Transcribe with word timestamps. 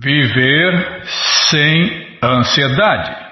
Viver 0.00 1.02
sem 1.50 2.18
ansiedade. 2.22 3.28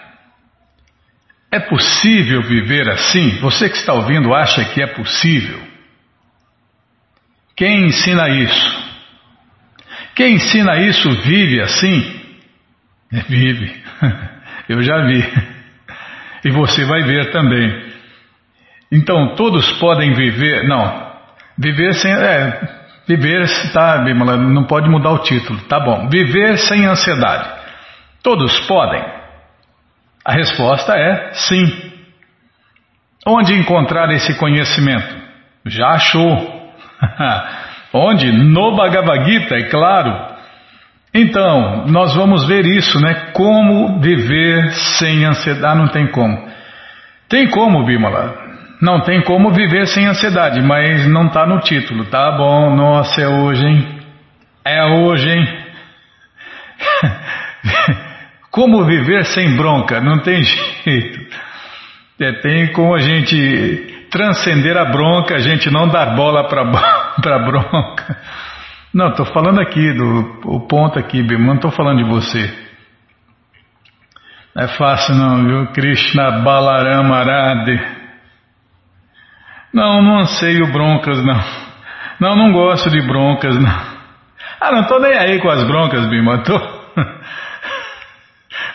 É 1.50 1.60
possível 1.60 2.42
viver 2.42 2.88
assim? 2.90 3.38
Você 3.40 3.68
que 3.68 3.76
está 3.76 3.92
ouvindo 3.92 4.34
acha 4.34 4.64
que 4.64 4.82
é 4.82 4.86
possível? 4.86 5.60
Quem 7.56 7.86
ensina 7.86 8.28
isso? 8.28 8.86
Quem 10.14 10.34
ensina 10.34 10.76
isso 10.78 11.10
vive 11.22 11.60
assim? 11.60 12.20
É, 13.12 13.20
vive. 13.22 13.82
Eu 14.68 14.82
já 14.82 15.06
vi. 15.06 15.22
E 16.44 16.50
você 16.50 16.84
vai 16.84 17.02
ver 17.02 17.30
também. 17.30 17.92
Então, 18.90 19.34
todos 19.36 19.70
podem 19.78 20.12
viver. 20.14 20.66
Não. 20.66 21.12
Viver 21.58 21.94
sem. 21.94 22.12
É, 22.12 22.75
viver, 23.06 23.46
tá, 23.72 23.98
Bimala, 23.98 24.36
não 24.36 24.64
pode 24.64 24.88
mudar 24.88 25.10
o 25.10 25.18
título. 25.18 25.60
Tá 25.68 25.80
bom. 25.80 26.08
Viver 26.08 26.58
sem 26.58 26.86
ansiedade. 26.86 27.48
Todos 28.22 28.58
podem? 28.66 29.04
A 30.24 30.32
resposta 30.32 30.92
é 30.96 31.32
sim. 31.32 31.92
Onde 33.26 33.54
encontrar 33.54 34.10
esse 34.10 34.36
conhecimento? 34.38 35.16
Já 35.64 35.88
achou. 35.90 36.72
Onde? 37.92 38.30
No 38.32 38.76
Bhagavad 38.76 39.30
Gita, 39.30 39.56
é 39.56 39.68
claro. 39.68 40.36
Então, 41.14 41.86
nós 41.86 42.14
vamos 42.14 42.46
ver 42.46 42.66
isso, 42.66 43.00
né? 43.00 43.30
Como 43.32 44.00
viver 44.00 44.70
sem 44.98 45.24
ansiedade. 45.24 45.64
Ah, 45.66 45.74
não 45.74 45.88
tem 45.88 46.08
como. 46.08 46.48
Tem 47.28 47.48
como, 47.48 47.84
Bimala. 47.84 48.45
Não 48.80 49.00
tem 49.00 49.22
como 49.22 49.52
viver 49.52 49.86
sem 49.86 50.06
ansiedade, 50.06 50.60
mas 50.62 51.06
não 51.08 51.26
está 51.26 51.46
no 51.46 51.60
título. 51.60 52.04
Tá 52.06 52.32
bom, 52.32 52.74
nossa, 52.76 53.22
é 53.22 53.28
hoje, 53.28 53.64
hein? 53.64 54.00
É 54.64 54.84
hoje, 54.84 55.30
hein? 55.30 55.46
como 58.50 58.84
viver 58.84 59.24
sem 59.24 59.56
bronca? 59.56 60.00
Não 60.00 60.18
tem 60.18 60.42
jeito. 60.84 61.26
É, 62.20 62.32
tem 62.40 62.72
como 62.72 62.94
a 62.94 62.98
gente 62.98 64.06
transcender 64.10 64.76
a 64.76 64.86
bronca, 64.86 65.36
a 65.36 65.38
gente 65.38 65.70
não 65.70 65.88
dar 65.88 66.14
bola 66.14 66.48
para 66.48 66.64
bronca. 67.44 68.18
Não, 68.92 69.08
estou 69.08 69.26
falando 69.26 69.60
aqui 69.60 69.92
do 69.92 70.40
o 70.44 70.60
ponto 70.66 70.98
aqui, 70.98 71.22
não 71.22 71.56
estou 71.56 71.70
falando 71.70 72.02
de 72.02 72.10
você. 72.10 72.66
Não 74.54 74.64
é 74.64 74.68
fácil 74.68 75.14
não, 75.14 75.44
viu? 75.44 75.66
Krishna 75.72 76.40
Balarama 76.40 77.22
Radhe. 77.22 78.05
Não, 79.76 80.00
não 80.00 80.20
anseio 80.20 80.72
broncas, 80.72 81.22
não. 81.22 81.38
Não, 82.18 82.34
não 82.34 82.50
gosto 82.50 82.88
de 82.88 83.02
broncas, 83.02 83.54
não. 83.62 83.96
Ah, 84.58 84.72
não 84.72 84.80
estou 84.80 84.98
nem 84.98 85.12
aí 85.12 85.38
com 85.38 85.50
as 85.50 85.62
broncas, 85.64 86.08
Bima. 86.08 86.38
Tô... 86.38 86.58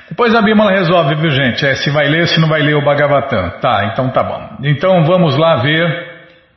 Depois 0.08 0.34
a 0.34 0.42
Bimala 0.42 0.72
resolve, 0.72 1.14
viu 1.14 1.30
gente, 1.30 1.64
é, 1.64 1.76
se 1.76 1.88
vai 1.88 2.08
ler, 2.08 2.26
se 2.26 2.40
não 2.40 2.48
vai 2.48 2.62
ler 2.62 2.74
o 2.74 2.84
Bhagavatam, 2.84 3.60
tá, 3.60 3.88
então 3.92 4.10
tá 4.10 4.24
bom. 4.24 4.56
Então 4.64 5.04
vamos 5.04 5.38
lá 5.38 5.58
ver 5.58 6.10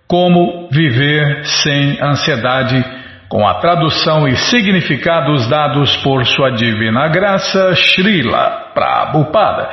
como 0.07 0.67
viver 0.71 1.45
sem 1.45 2.01
ansiedade 2.01 2.83
com 3.27 3.47
a 3.47 3.55
tradução 3.55 4.27
e 4.27 4.35
significados 4.35 5.47
dados 5.47 5.95
por 5.97 6.25
sua 6.25 6.51
divina 6.51 7.07
graça, 7.07 7.75
Srila 7.75 8.71
Prabhupada. 8.73 9.69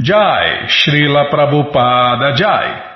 Jai, 0.00 0.66
Srila 0.68 1.30
Prabhupada 1.30 2.34
Jai. 2.36 2.94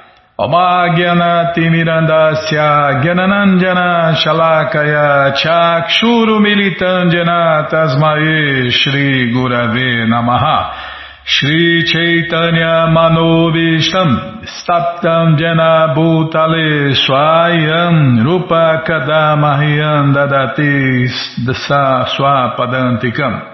Mirandasya 1.71 3.01
Gyananandjana 3.03 4.15
Shalakaya 4.15 5.33
Chakshuru 5.35 6.41
Militandjana 6.41 7.69
Tasmae 7.69 8.71
Shri 8.71 9.33
Gurave 9.33 10.07
Namaha 10.07 10.98
Shri 11.31 11.85
Chaitanya 11.85 12.89
Manobishtam 12.89 14.41
Staptam 14.49 15.37
Jena 15.37 15.93
Bhutale 15.95 16.97
Swayam 16.97 18.25
Rupa 18.25 18.83
Kadamahyam 18.89 20.15
Dadati 20.17 21.05
Dasa 21.45 22.09
Swapadantikam. 22.17 23.45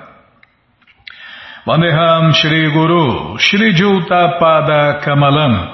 Vandeham 1.66 2.32
Shri 2.34 2.70
Guru 2.72 3.38
Shri 3.38 3.74
Juta 3.74 4.38
Pada 4.38 5.02
Kamalam 5.02 5.73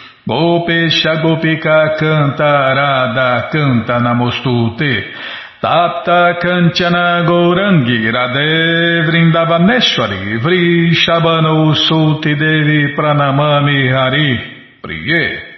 Gopesha 0.23 1.15
Gopika 1.21 1.95
Canta 1.97 2.73
Radha 2.73 3.49
Canta 3.51 3.99
Namostute. 3.99 5.13
Tapta 5.59 6.37
Kanchana 6.39 7.23
Gourangi 7.25 8.09
Radhe 8.09 9.03
Vrindavaneshwari 9.05 10.37
Vrishabano 10.37 11.73
Sulti 11.73 12.35
Devi 12.35 12.93
Pranamami 12.95 13.91
Hari 13.91 14.39
Priye. 14.81 15.49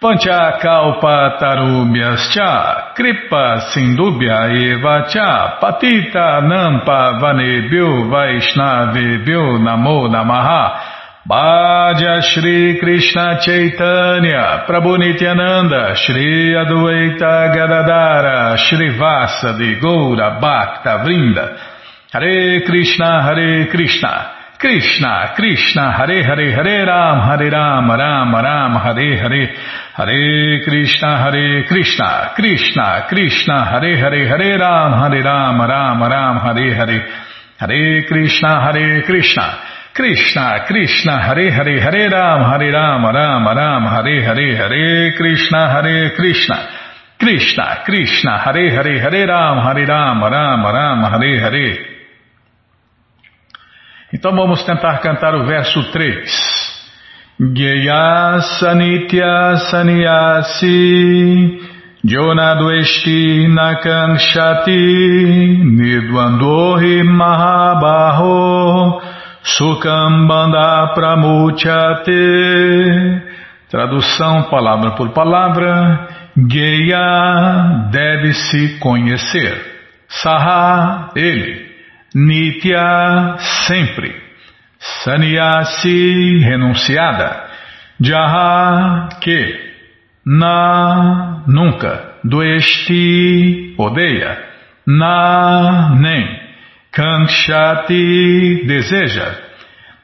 Pancha 0.00 0.58
Kalpa 0.60 1.36
Tarubhyascha 1.38 2.92
Kripa 2.94 3.70
Sindubhya 3.72 4.50
Eva 4.50 5.06
Cha 5.08 5.58
Patita 5.60 6.40
Nampa 6.40 7.20
Vanebhyo 7.20 8.08
Vaishnavebhyo 8.10 9.58
Namo 9.60 10.08
Namaha 10.08 10.91
Bhaja 11.24 12.20
Shri 12.20 12.80
Krishna 12.80 13.38
Chaitanya 13.40 14.66
Prabhu 14.66 14.98
Nityananda 14.98 15.94
Shri 15.94 16.52
Adwaita 16.52 17.54
Gadadara 17.54 18.56
Shri 18.58 18.98
Vasa 18.98 19.56
de 19.56 19.78
Goura 19.78 20.40
Bhakta 20.40 20.98
Vrinda. 21.04 21.56
Hare 22.10 22.62
Krishna 22.66 23.22
Hare 23.22 23.68
Krishna. 23.70 24.40
Krishna, 24.58 25.32
Krishna, 25.34 25.92
Hare 25.92 26.22
Hare, 26.22 26.52
Hare 26.54 26.86
Ram, 26.86 27.18
Hare 27.18 27.50
Ram, 27.50 27.90
Ram 27.90 28.32
Ram, 28.32 28.74
Hare 28.76 29.18
Hare, 29.18 29.56
Hare 29.94 30.62
Krishna, 30.62 31.18
Hare 31.18 31.64
Krishna, 31.66 32.30
Krishna, 32.36 33.06
Krishna, 33.08 33.64
Hare 33.64 33.96
Hare, 33.96 34.28
Hare 34.28 34.58
Ram, 34.58 34.92
Hare 35.02 35.20
Ram, 35.20 35.60
Ram 35.60 36.00
Ram, 36.00 36.36
Hare 36.38 36.74
Hare, 36.76 37.08
Hare 37.58 38.04
Krishna, 38.06 38.60
Hare 38.60 39.02
Krishna, 39.02 39.71
Krishna, 39.94 40.64
Krishna, 40.66 41.20
Hare 41.20 41.50
Hare, 41.50 41.78
Hare 41.78 42.08
Ram, 42.08 42.42
Hare 42.50 42.70
Ram, 42.72 43.04
Ram 43.04 43.44
Ram, 43.46 43.84
Hare 43.86 44.22
Hare, 44.24 44.56
Hare 44.56 45.12
Krishna, 45.14 45.68
Hare 45.68 46.14
Krishna, 46.16 46.68
Krishna, 47.18 47.82
Krishna, 47.84 48.38
Hare 48.38 48.70
Hare, 48.70 48.98
Hare 49.00 49.26
Ram, 49.26 49.58
Hare 49.58 49.84
Ram, 49.84 50.22
Ram 50.24 50.64
Ram, 50.64 51.04
Hare 51.04 51.40
Hare. 51.40 51.92
Então 54.14 54.34
vamos 54.34 54.64
tentar 54.64 54.98
cantar 55.00 55.34
o 55.34 55.44
verso 55.44 55.82
3. 55.92 56.24
Gyeya 57.52 58.40
Sanitya 58.60 59.56
Sanyasi 59.70 61.58
Jonaduesti 62.04 63.48
Nakanshati 63.48 64.76
Nidwandohi 65.64 67.02
Mahabaho 67.02 69.00
Sukambanda 69.42 70.92
Pramuchate 70.94 72.12
Tradução 73.70 74.44
palavra 74.50 74.92
por 74.92 75.10
palavra 75.10 76.08
Geya 76.36 77.88
deve-se 77.90 78.78
conhecer 78.78 79.72
Saha, 80.08 81.10
ele 81.16 81.72
Nitya, 82.14 83.36
sempre. 83.66 84.14
Sannyasi, 84.78 86.38
renunciada. 86.44 87.48
Jaha, 88.00 89.08
que. 89.20 89.72
Na, 90.26 91.42
nunca. 91.46 92.16
Duesti, 92.22 93.74
odeia. 93.78 94.38
Na, 94.86 95.94
nem. 95.98 96.41
Kankshati, 96.92 98.64
deseja. 98.66 99.52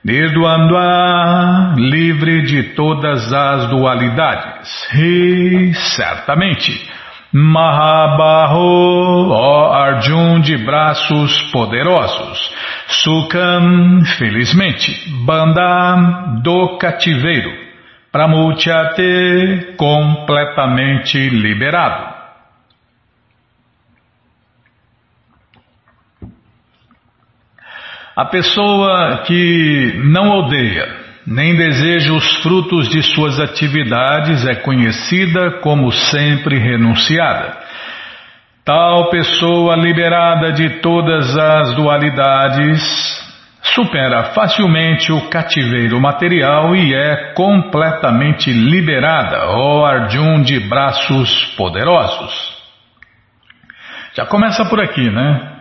Nirduandwa, 0.02 1.74
livre 1.76 2.42
de 2.42 2.62
todas 2.74 3.30
as 3.30 3.68
dualidades. 3.68 4.88
E, 4.94 5.74
certamente. 5.74 6.88
Mahabaho, 7.30 8.58
ó 9.30 9.74
Arjun 9.74 10.40
de 10.40 10.56
braços 10.56 11.42
poderosos. 11.52 12.54
Sukam, 12.86 14.00
felizmente. 14.16 15.10
Banda, 15.26 16.40
do 16.42 16.78
cativeiro. 16.78 17.50
Pramutyate, 18.10 19.74
completamente 19.76 21.28
liberado. 21.28 22.17
A 28.18 28.24
pessoa 28.24 29.22
que 29.28 29.92
não 30.06 30.28
odeia, 30.40 30.88
nem 31.24 31.54
deseja 31.54 32.12
os 32.12 32.42
frutos 32.42 32.88
de 32.88 33.00
suas 33.00 33.38
atividades, 33.38 34.44
é 34.44 34.56
conhecida 34.56 35.60
como 35.60 35.92
sempre 35.92 36.58
renunciada. 36.58 37.56
Tal 38.64 39.08
pessoa 39.08 39.76
liberada 39.76 40.50
de 40.50 40.80
todas 40.80 41.38
as 41.38 41.76
dualidades 41.76 42.82
supera 43.62 44.34
facilmente 44.34 45.12
o 45.12 45.28
cativeiro 45.30 46.00
material 46.00 46.74
e 46.74 46.92
é 46.92 47.34
completamente 47.34 48.52
liberada, 48.52 49.46
ó 49.50 49.86
Arjun 49.86 50.42
de 50.42 50.58
braços 50.58 51.54
poderosos. 51.56 52.34
Já 54.12 54.26
começa 54.26 54.64
por 54.64 54.80
aqui, 54.80 55.08
né? 55.08 55.57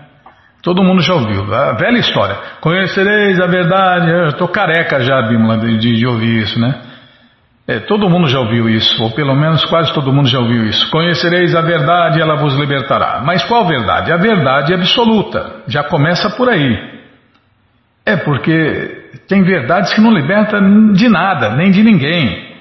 Todo 0.68 0.84
mundo 0.84 1.02
já 1.02 1.14
ouviu. 1.14 1.46
A 1.56 1.78
velha 1.78 1.98
história. 1.98 2.36
Conhecereis 2.60 3.40
a 3.40 3.48
verdade. 3.48 4.12
Eu 4.12 4.28
estou 4.28 4.50
careca 4.50 5.00
já, 5.00 5.22
Bimala, 5.22 5.60
de, 5.60 5.78
de, 5.78 6.06
ouvir 6.06 6.44
isso, 6.44 6.60
né? 6.60 6.82
É, 7.66 7.80
todo 7.80 8.10
mundo 8.10 8.28
já 8.28 8.38
ouviu 8.38 8.68
isso, 8.68 9.02
ou 9.02 9.12
pelo 9.12 9.34
menos 9.34 9.64
quase 9.64 9.94
todo 9.94 10.12
mundo 10.12 10.28
já 10.28 10.40
ouviu 10.40 10.66
isso. 10.66 10.92
Conhecereis 10.92 11.56
a 11.56 11.62
verdade 11.62 12.20
e 12.20 12.22
ela 12.22 12.36
vos 12.36 12.54
libertará. 12.56 13.22
Mas 13.26 13.46
qual 13.46 13.66
verdade? 13.66 14.12
A 14.12 14.18
verdade 14.18 14.74
absoluta. 14.74 15.64
Já 15.70 15.86
começa 15.86 16.30
por 16.32 16.50
aí. 16.50 17.00
É 18.06 18.18
porque 18.18 19.22
tem 19.26 19.44
verdades 19.44 19.94
que 19.94 20.02
não 20.02 20.12
libertam 20.12 20.92
de 20.92 21.08
nada, 21.08 21.52
nem 21.52 21.72
de 21.72 21.82
ninguém. 21.82 22.58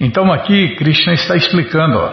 Então 0.00 0.32
aqui 0.32 0.74
Krishna 0.76 1.12
está 1.12 1.36
explicando 1.36 1.98
ó, 1.98 2.12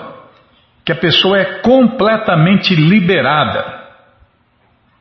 que 0.83 0.92
a 0.92 0.98
pessoa 0.98 1.39
é 1.39 1.62
completamente 1.62 2.75
liberada. 2.75 3.75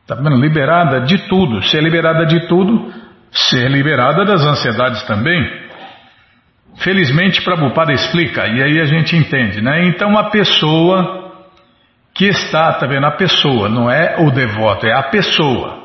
Está 0.05 0.13
vendo? 0.13 0.35
Liberada 0.35 1.01
de 1.01 1.17
tudo. 1.27 1.63
Ser 1.63 1.81
liberada 1.81 2.27
de 2.27 2.47
tudo, 2.47 2.93
ser 3.31 3.71
liberada 3.71 4.23
das 4.23 4.45
ansiedades 4.45 5.01
também. 5.07 5.65
Felizmente, 6.77 7.41
Prabhupada 7.41 7.91
explica, 7.91 8.45
e 8.45 8.61
aí 8.61 8.79
a 8.79 8.85
gente 8.85 9.15
entende, 9.15 9.61
né? 9.61 9.87
Então, 9.87 10.15
a 10.17 10.29
pessoa 10.29 11.33
que 12.13 12.27
está, 12.27 12.73
tá 12.73 12.85
vendo? 12.85 13.05
A 13.07 13.11
pessoa, 13.11 13.67
não 13.67 13.89
é 13.89 14.17
o 14.19 14.29
devoto, 14.29 14.85
é 14.85 14.93
a 14.93 15.03
pessoa. 15.03 15.83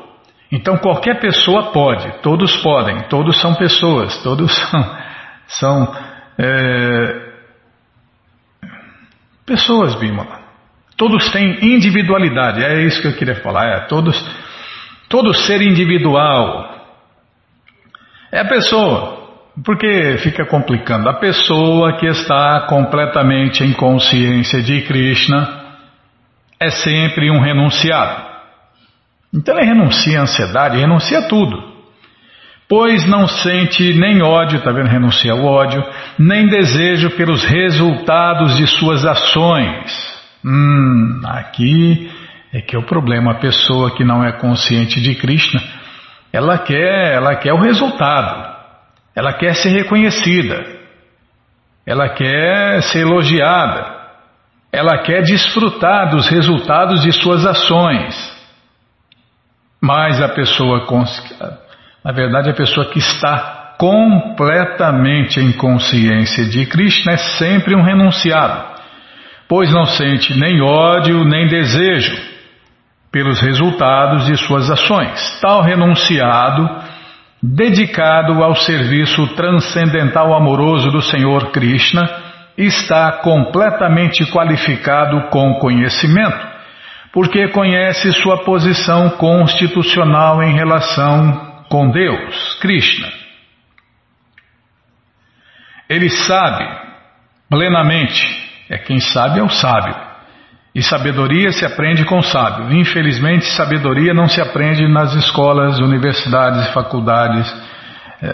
Então, 0.51 0.77
qualquer 0.77 1.19
pessoa 1.19 1.71
pode, 1.71 2.21
todos 2.21 2.55
podem, 2.57 3.07
todos 3.07 3.39
são 3.39 3.55
pessoas, 3.55 4.21
todos 4.21 4.51
são, 4.69 4.97
são 5.47 5.95
é, 6.37 7.31
pessoas, 9.45 9.95
Bimala. 9.95 10.40
Todos 11.01 11.31
têm 11.31 11.57
individualidade, 11.63 12.63
é 12.63 12.83
isso 12.83 13.01
que 13.01 13.07
eu 13.07 13.15
queria 13.15 13.33
falar. 13.37 13.65
É, 13.65 13.79
todos, 13.87 14.23
todo 15.09 15.33
ser 15.33 15.59
individual 15.59 16.75
é 18.31 18.41
a 18.41 18.45
pessoa. 18.45 19.19
Porque 19.65 20.17
fica 20.19 20.45
complicando. 20.45 21.09
A 21.09 21.15
pessoa 21.15 21.97
que 21.97 22.05
está 22.05 22.67
completamente 22.69 23.63
em 23.63 23.73
consciência 23.73 24.61
de 24.61 24.81
Krishna 24.81 25.63
é 26.59 26.69
sempre 26.69 27.31
um 27.31 27.39
renunciado. 27.39 28.21
Então 29.33 29.57
ele 29.57 29.65
renuncia 29.65 30.19
à 30.19 30.21
ansiedade, 30.21 30.77
renuncia 30.77 31.17
a 31.17 31.27
tudo. 31.27 31.63
Pois 32.69 33.09
não 33.09 33.27
sente 33.27 33.91
nem 33.95 34.21
ódio, 34.21 34.59
está 34.59 34.71
vendo? 34.71 34.87
Renuncia 34.87 35.31
ao 35.31 35.43
ódio, 35.45 35.83
nem 36.19 36.45
desejo 36.45 37.09
pelos 37.17 37.43
resultados 37.43 38.55
de 38.55 38.67
suas 38.67 39.03
ações. 39.03 40.10
Hum, 40.43 41.21
aqui 41.25 42.11
é 42.51 42.61
que 42.61 42.75
é 42.75 42.79
o 42.79 42.85
problema. 42.85 43.31
A 43.31 43.39
pessoa 43.39 43.95
que 43.95 44.03
não 44.03 44.23
é 44.23 44.31
consciente 44.33 44.99
de 44.99 45.15
Krishna, 45.15 45.61
ela 46.33 46.57
quer, 46.57 47.13
ela 47.13 47.35
quer 47.35 47.53
o 47.53 47.61
resultado. 47.61 48.51
Ela 49.15 49.33
quer 49.33 49.55
ser 49.55 49.69
reconhecida. 49.69 50.65
Ela 51.85 52.09
quer 52.09 52.81
ser 52.83 52.99
elogiada. 52.99 53.99
Ela 54.71 54.99
quer 54.99 55.21
desfrutar 55.23 56.09
dos 56.09 56.27
resultados 56.29 57.01
de 57.01 57.11
suas 57.11 57.45
ações. 57.45 58.31
Mas 59.81 60.21
a 60.21 60.29
pessoa, 60.29 60.85
na 62.03 62.11
verdade, 62.11 62.49
a 62.49 62.53
pessoa 62.53 62.89
que 62.89 62.99
está 62.99 63.75
completamente 63.77 65.39
em 65.39 65.51
consciência 65.53 66.45
de 66.45 66.65
Krishna 66.67 67.13
é 67.13 67.17
sempre 67.17 67.75
um 67.75 67.81
renunciado 67.81 68.70
pois 69.51 69.69
não 69.69 69.85
sente 69.85 70.33
nem 70.39 70.61
ódio 70.61 71.25
nem 71.25 71.45
desejo 71.45 72.15
pelos 73.11 73.41
resultados 73.41 74.25
de 74.27 74.37
suas 74.37 74.71
ações. 74.71 75.41
Tal 75.41 75.61
renunciado, 75.61 76.69
dedicado 77.43 78.41
ao 78.41 78.55
serviço 78.55 79.27
transcendental 79.35 80.33
amoroso 80.33 80.89
do 80.89 81.01
Senhor 81.01 81.51
Krishna, 81.51 82.09
está 82.57 83.19
completamente 83.23 84.25
qualificado 84.31 85.27
com 85.29 85.55
conhecimento, 85.55 86.47
porque 87.11 87.49
conhece 87.49 88.09
sua 88.13 88.45
posição 88.45 89.09
constitucional 89.17 90.41
em 90.41 90.53
relação 90.53 91.65
com 91.69 91.91
Deus, 91.91 92.57
Krishna. 92.61 93.09
Ele 95.89 96.07
sabe 96.09 96.65
plenamente 97.49 98.49
é 98.71 98.77
quem 98.77 98.99
sabe 98.99 99.39
é 99.39 99.43
o 99.43 99.49
sábio. 99.49 99.95
E 100.73 100.81
sabedoria 100.81 101.51
se 101.51 101.65
aprende 101.65 102.05
com 102.05 102.19
o 102.19 102.23
sábio. 102.23 102.71
Infelizmente, 102.71 103.45
sabedoria 103.45 104.13
não 104.13 104.27
se 104.27 104.41
aprende 104.41 104.87
nas 104.87 105.13
escolas, 105.15 105.79
universidades 105.79 106.67
e 106.67 106.73
faculdades. 106.73 107.53
É, 108.21 108.31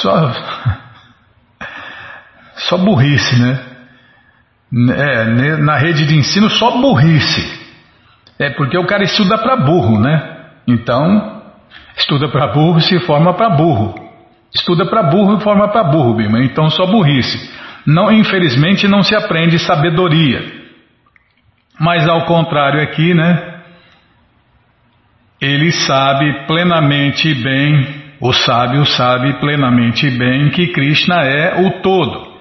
só, 0.00 0.32
só 2.68 2.78
burrice, 2.78 3.40
né? 3.40 3.60
É, 4.96 5.56
na 5.56 5.76
rede 5.76 6.06
de 6.06 6.16
ensino, 6.16 6.48
só 6.48 6.80
burrice. 6.80 7.66
É 8.38 8.50
porque 8.50 8.78
o 8.78 8.86
cara 8.86 9.02
estuda 9.02 9.36
para 9.38 9.56
burro, 9.56 9.98
né? 9.98 10.36
Então, 10.68 11.36
Estuda 11.96 12.28
para 12.28 12.48
burro 12.48 12.80
se 12.80 12.98
forma 13.00 13.32
para 13.34 13.50
burro. 13.50 13.94
Estuda 14.54 14.86
para 14.86 15.02
burro 15.04 15.38
e 15.38 15.40
forma 15.40 15.68
para 15.68 15.84
burro, 15.84 16.14
Bima. 16.14 16.44
Então 16.44 16.68
só 16.68 16.86
burrice. 16.86 17.50
Não, 17.86 18.10
infelizmente 18.10 18.88
não 18.88 19.02
se 19.02 19.14
aprende 19.14 19.58
sabedoria. 19.58 20.42
Mas 21.78 22.08
ao 22.08 22.24
contrário 22.24 22.82
aqui, 22.82 23.14
né? 23.14 23.54
Ele 25.40 25.70
sabe 25.70 26.46
plenamente 26.46 27.32
bem, 27.34 27.86
o 28.20 28.32
sábio 28.32 28.84
sabe 28.86 29.34
plenamente 29.34 30.10
bem 30.10 30.48
que 30.48 30.68
Krishna 30.68 31.22
é 31.22 31.60
o 31.60 31.82
todo 31.82 32.34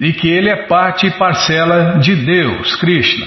e 0.00 0.12
que 0.12 0.28
ele 0.28 0.50
é 0.50 0.66
parte 0.66 1.06
e 1.06 1.10
parcela 1.12 1.98
de 1.98 2.16
Deus, 2.16 2.74
Krishna. 2.76 3.26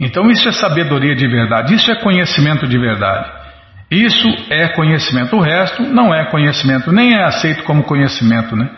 Então 0.00 0.28
isso 0.30 0.48
é 0.48 0.52
sabedoria 0.52 1.14
de 1.14 1.26
verdade, 1.28 1.74
isso 1.74 1.90
é 1.90 1.94
conhecimento 1.94 2.66
de 2.66 2.78
verdade. 2.78 3.46
Isso 3.90 4.28
é 4.50 4.66
conhecimento. 4.68 5.36
O 5.36 5.40
resto 5.40 5.82
não 5.82 6.12
é 6.12 6.24
conhecimento, 6.24 6.90
nem 6.90 7.14
é 7.14 7.22
aceito 7.22 7.62
como 7.62 7.84
conhecimento, 7.84 8.56
né? 8.56 8.68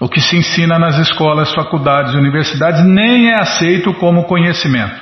O 0.00 0.08
que 0.08 0.20
se 0.20 0.36
ensina 0.36 0.78
nas 0.78 0.98
escolas, 0.98 1.54
faculdades, 1.54 2.14
universidades 2.14 2.84
nem 2.84 3.30
é 3.30 3.40
aceito 3.40 3.94
como 3.94 4.24
conhecimento. 4.24 5.00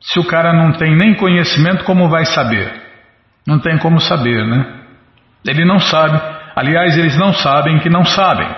Se 0.00 0.18
o 0.18 0.26
cara 0.26 0.52
não 0.52 0.72
tem 0.72 0.96
nem 0.96 1.14
conhecimento, 1.14 1.84
como 1.84 2.08
vai 2.08 2.24
saber? 2.26 2.72
Não 3.46 3.58
tem 3.58 3.78
como 3.78 4.00
saber, 4.00 4.46
né? 4.46 4.66
Ele 5.46 5.64
não 5.64 5.78
sabe. 5.78 6.20
Aliás, 6.54 6.96
eles 6.96 7.16
não 7.16 7.32
sabem 7.32 7.78
que 7.78 7.88
não 7.88 8.04
sabem. 8.04 8.48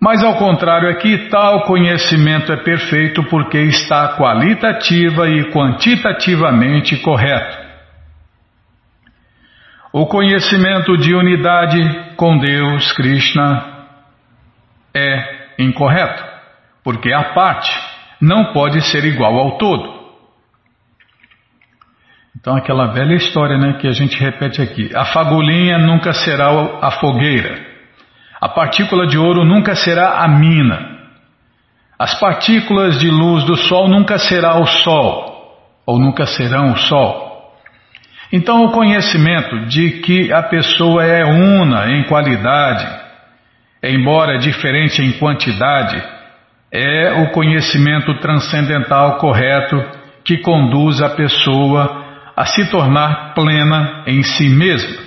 Mas 0.00 0.22
ao 0.22 0.34
contrário 0.34 0.90
aqui, 0.90 1.28
tal 1.30 1.62
conhecimento 1.62 2.52
é 2.52 2.56
perfeito 2.56 3.22
porque 3.24 3.58
está 3.58 4.16
qualitativa 4.16 5.28
e 5.28 5.50
quantitativamente 5.50 6.96
correto. 6.98 7.63
O 9.96 10.06
conhecimento 10.06 10.96
de 10.96 11.14
unidade 11.14 12.16
com 12.16 12.36
Deus, 12.36 12.90
Krishna, 12.94 13.86
é 14.92 15.54
incorreto, 15.56 16.20
porque 16.82 17.12
a 17.12 17.32
parte 17.32 17.70
não 18.20 18.52
pode 18.52 18.80
ser 18.90 19.04
igual 19.04 19.38
ao 19.38 19.56
todo. 19.56 19.94
Então, 22.36 22.56
aquela 22.56 22.86
velha 22.92 23.14
história 23.14 23.56
né, 23.56 23.74
que 23.74 23.86
a 23.86 23.92
gente 23.92 24.18
repete 24.18 24.60
aqui: 24.60 24.90
a 24.96 25.04
fagulhinha 25.04 25.78
nunca 25.78 26.12
será 26.12 26.50
a 26.82 26.90
fogueira, 26.90 27.64
a 28.40 28.48
partícula 28.48 29.06
de 29.06 29.16
ouro 29.16 29.44
nunca 29.44 29.76
será 29.76 30.24
a 30.24 30.26
mina, 30.26 31.06
as 31.96 32.18
partículas 32.18 32.98
de 32.98 33.08
luz 33.08 33.44
do 33.44 33.54
sol 33.54 33.88
nunca 33.88 34.18
será 34.18 34.58
o 34.58 34.66
sol, 34.66 35.56
ou 35.86 36.00
nunca 36.00 36.26
serão 36.26 36.72
o 36.72 36.76
sol. 36.78 37.33
Então, 38.32 38.64
o 38.64 38.72
conhecimento 38.72 39.66
de 39.66 40.00
que 40.00 40.32
a 40.32 40.42
pessoa 40.42 41.04
é 41.04 41.24
una 41.24 41.90
em 41.90 42.04
qualidade, 42.04 42.86
embora 43.82 44.38
diferente 44.38 45.02
em 45.02 45.12
quantidade, 45.12 46.02
é 46.72 47.12
o 47.22 47.30
conhecimento 47.30 48.18
transcendental 48.20 49.18
correto 49.18 49.76
que 50.24 50.38
conduz 50.38 51.00
a 51.02 51.10
pessoa 51.10 52.02
a 52.36 52.46
se 52.46 52.68
tornar 52.70 53.34
plena 53.34 54.04
em 54.06 54.22
si 54.22 54.48
mesma, 54.48 55.02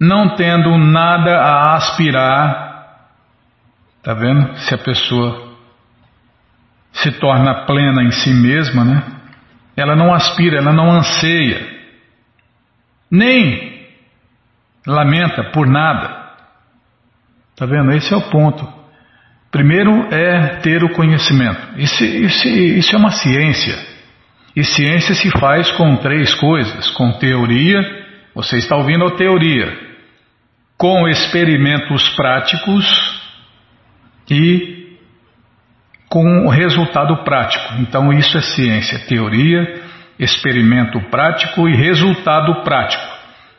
não 0.00 0.34
tendo 0.34 0.76
nada 0.78 1.38
a 1.38 1.76
aspirar. 1.76 2.72
Está 3.98 4.14
vendo? 4.14 4.56
Se 4.56 4.74
a 4.74 4.78
pessoa 4.78 5.52
se 6.92 7.12
torna 7.12 7.64
plena 7.66 8.02
em 8.02 8.10
si 8.10 8.30
mesma, 8.30 8.84
né? 8.84 9.02
Ela 9.76 9.94
não 9.94 10.12
aspira, 10.12 10.58
ela 10.58 10.72
não 10.72 10.90
anseia 10.90 11.81
nem 13.12 13.88
lamenta 14.86 15.44
por 15.52 15.66
nada. 15.66 16.32
Está 17.50 17.66
vendo? 17.66 17.92
Esse 17.92 18.14
é 18.14 18.16
o 18.16 18.30
ponto. 18.30 18.66
Primeiro 19.50 20.08
é 20.10 20.60
ter 20.62 20.82
o 20.82 20.94
conhecimento. 20.94 21.78
Isso, 21.78 22.02
isso, 22.02 22.48
isso 22.48 22.96
é 22.96 22.98
uma 22.98 23.10
ciência. 23.10 23.92
E 24.56 24.64
ciência 24.64 25.14
se 25.14 25.30
faz 25.38 25.70
com 25.72 25.96
três 25.96 26.34
coisas: 26.34 26.90
com 26.92 27.12
teoria, 27.18 27.78
você 28.34 28.56
está 28.56 28.76
ouvindo 28.76 29.04
a 29.04 29.14
teoria, 29.14 29.78
com 30.78 31.06
experimentos 31.06 32.08
práticos 32.16 33.22
e 34.30 34.96
com 36.08 36.48
resultado 36.48 37.22
prático. 37.24 37.74
Então, 37.80 38.10
isso 38.12 38.36
é 38.38 38.40
ciência, 38.40 39.06
teoria, 39.06 39.82
experimento 40.18 41.00
prático 41.10 41.68
e 41.68 41.74
resultado 41.74 42.62
prático. 42.62 43.02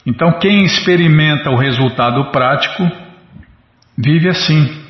Então, 0.06 0.38
quem 0.40 0.64
experimenta 0.64 1.50
o 1.50 1.58
resultado 1.58 2.32
prático 2.32 2.90
vive 3.98 4.30
assim, 4.30 4.84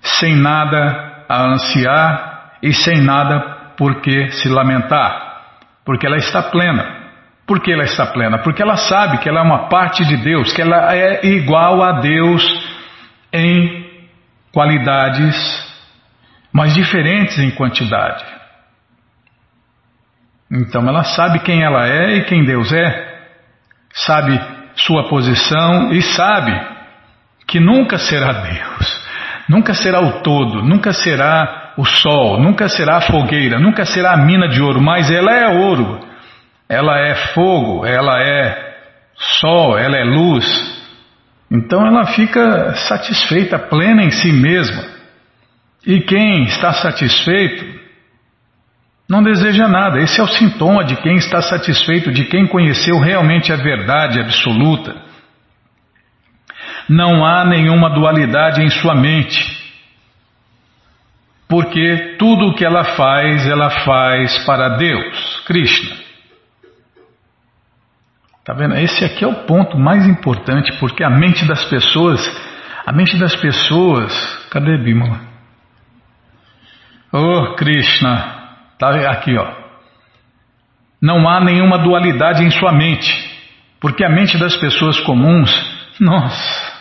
sem 0.00 0.36
nada 0.36 1.24
a 1.28 1.52
ansiar 1.52 2.58
e 2.62 2.72
sem 2.72 3.00
nada 3.02 3.72
por 3.76 4.00
que 4.00 4.30
se 4.30 4.48
lamentar, 4.48 5.42
porque 5.84 6.06
ela 6.06 6.16
está 6.16 6.42
plena. 6.42 7.02
Por 7.46 7.60
que 7.60 7.72
ela 7.72 7.84
está 7.84 8.06
plena? 8.06 8.38
Porque 8.38 8.62
ela 8.62 8.76
sabe 8.76 9.18
que 9.18 9.28
ela 9.28 9.40
é 9.40 9.42
uma 9.42 9.68
parte 9.68 10.02
de 10.04 10.16
Deus, 10.16 10.50
que 10.54 10.62
ela 10.62 10.94
é 10.94 11.26
igual 11.26 11.82
a 11.82 12.00
Deus 12.00 12.42
em 13.30 13.84
qualidades, 14.50 15.36
mas 16.50 16.72
diferentes 16.72 17.38
em 17.38 17.50
quantidade. 17.50 18.24
Então 20.54 20.86
ela 20.88 21.02
sabe 21.02 21.40
quem 21.40 21.64
ela 21.64 21.88
é 21.88 22.18
e 22.18 22.24
quem 22.26 22.44
Deus 22.44 22.72
é, 22.72 23.18
sabe 23.92 24.40
sua 24.76 25.08
posição 25.08 25.92
e 25.92 26.00
sabe 26.00 26.52
que 27.44 27.58
nunca 27.58 27.98
será 27.98 28.32
Deus, 28.32 29.06
nunca 29.48 29.74
será 29.74 30.00
o 30.00 30.22
todo, 30.22 30.62
nunca 30.62 30.92
será 30.92 31.72
o 31.76 31.84
sol, 31.84 32.40
nunca 32.40 32.68
será 32.68 32.98
a 32.98 33.00
fogueira, 33.00 33.58
nunca 33.58 33.84
será 33.84 34.12
a 34.12 34.16
mina 34.16 34.48
de 34.48 34.62
ouro, 34.62 34.80
mas 34.80 35.10
ela 35.10 35.34
é 35.34 35.48
ouro, 35.48 36.00
ela 36.68 37.00
é 37.00 37.16
fogo, 37.34 37.84
ela 37.84 38.22
é 38.22 38.76
sol, 39.40 39.76
ela 39.76 39.96
é 39.96 40.04
luz. 40.04 40.84
Então 41.50 41.84
ela 41.84 42.06
fica 42.06 42.74
satisfeita, 42.74 43.58
plena 43.58 44.04
em 44.04 44.10
si 44.10 44.30
mesma. 44.30 44.84
E 45.84 46.00
quem 46.00 46.44
está 46.44 46.72
satisfeito 46.72 47.83
não 49.08 49.22
deseja 49.22 49.68
nada. 49.68 50.00
Esse 50.00 50.20
é 50.20 50.22
o 50.22 50.28
sintoma 50.28 50.84
de 50.84 50.96
quem 50.96 51.16
está 51.16 51.42
satisfeito, 51.42 52.10
de 52.10 52.24
quem 52.24 52.46
conheceu 52.46 52.98
realmente 52.98 53.52
a 53.52 53.56
verdade 53.56 54.20
absoluta. 54.20 54.96
Não 56.88 57.24
há 57.24 57.44
nenhuma 57.44 57.90
dualidade 57.90 58.62
em 58.62 58.70
sua 58.70 58.94
mente. 58.94 59.62
Porque 61.48 62.16
tudo 62.18 62.48
o 62.48 62.54
que 62.54 62.64
ela 62.64 62.84
faz, 62.96 63.46
ela 63.46 63.70
faz 63.84 64.38
para 64.44 64.70
Deus, 64.76 65.42
Krishna. 65.46 65.96
Tá 68.44 68.52
vendo? 68.52 68.76
Esse 68.76 69.04
aqui 69.04 69.24
é 69.24 69.28
o 69.28 69.44
ponto 69.46 69.78
mais 69.78 70.06
importante, 70.06 70.72
porque 70.78 71.02
a 71.02 71.10
mente 71.10 71.46
das 71.46 71.64
pessoas, 71.66 72.20
a 72.84 72.92
mente 72.92 73.18
das 73.18 73.36
pessoas, 73.36 74.12
cadê 74.50 74.76
Bimala? 74.78 75.20
Oh, 77.12 77.54
Krishna, 77.54 78.33
Está 78.74 79.10
aqui, 79.10 79.36
ó. 79.36 79.64
Não 81.00 81.28
há 81.28 81.40
nenhuma 81.40 81.78
dualidade 81.78 82.42
em 82.42 82.50
sua 82.50 82.72
mente, 82.72 83.12
porque 83.80 84.04
a 84.04 84.08
mente 84.08 84.38
das 84.38 84.56
pessoas 84.56 84.98
comuns, 85.00 85.50
nossa, 86.00 86.72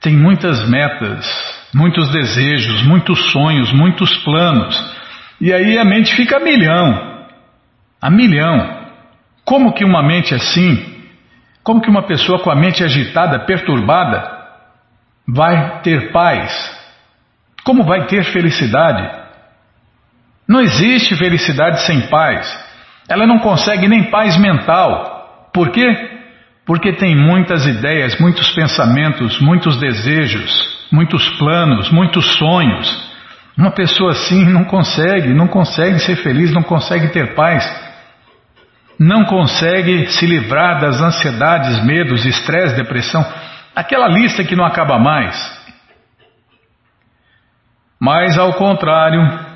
tem 0.00 0.16
muitas 0.16 0.68
metas, 0.68 1.26
muitos 1.74 2.10
desejos, 2.10 2.82
muitos 2.82 3.32
sonhos, 3.32 3.72
muitos 3.72 4.16
planos. 4.18 4.96
E 5.40 5.52
aí 5.52 5.78
a 5.78 5.84
mente 5.84 6.14
fica 6.14 6.36
a 6.36 6.40
milhão. 6.40 7.26
A 8.00 8.10
milhão. 8.10 8.86
Como 9.44 9.72
que 9.72 9.84
uma 9.84 10.02
mente 10.02 10.34
assim, 10.34 11.04
como 11.62 11.80
que 11.80 11.90
uma 11.90 12.02
pessoa 12.02 12.38
com 12.38 12.50
a 12.50 12.56
mente 12.56 12.82
agitada, 12.84 13.40
perturbada, 13.40 14.38
vai 15.26 15.80
ter 15.82 16.12
paz? 16.12 16.78
Como 17.64 17.84
vai 17.84 18.06
ter 18.06 18.24
felicidade? 18.24 19.27
Não 20.48 20.62
existe 20.62 21.14
felicidade 21.14 21.82
sem 21.82 22.08
paz. 22.08 22.48
Ela 23.08 23.26
não 23.26 23.38
consegue 23.38 23.86
nem 23.86 24.04
paz 24.04 24.38
mental. 24.38 25.50
Por 25.52 25.70
quê? 25.70 25.86
Porque 26.64 26.92
tem 26.94 27.14
muitas 27.14 27.66
ideias, 27.66 28.18
muitos 28.18 28.50
pensamentos, 28.52 29.40
muitos 29.40 29.78
desejos, 29.78 30.86
muitos 30.90 31.28
planos, 31.38 31.90
muitos 31.90 32.36
sonhos. 32.36 33.08
Uma 33.56 33.70
pessoa 33.70 34.12
assim 34.12 34.44
não 34.44 34.64
consegue, 34.64 35.34
não 35.34 35.48
consegue 35.48 35.98
ser 35.98 36.16
feliz, 36.16 36.52
não 36.52 36.62
consegue 36.62 37.08
ter 37.08 37.34
paz. 37.34 37.64
Não 38.98 39.24
consegue 39.24 40.08
se 40.08 40.26
livrar 40.26 40.80
das 40.80 41.00
ansiedades, 41.00 41.84
medos, 41.84 42.24
estresse, 42.24 42.76
depressão. 42.76 43.24
Aquela 43.74 44.08
lista 44.08 44.44
que 44.44 44.56
não 44.56 44.64
acaba 44.64 44.98
mais. 44.98 45.36
Mas 48.00 48.38
ao 48.38 48.54
contrário, 48.54 49.47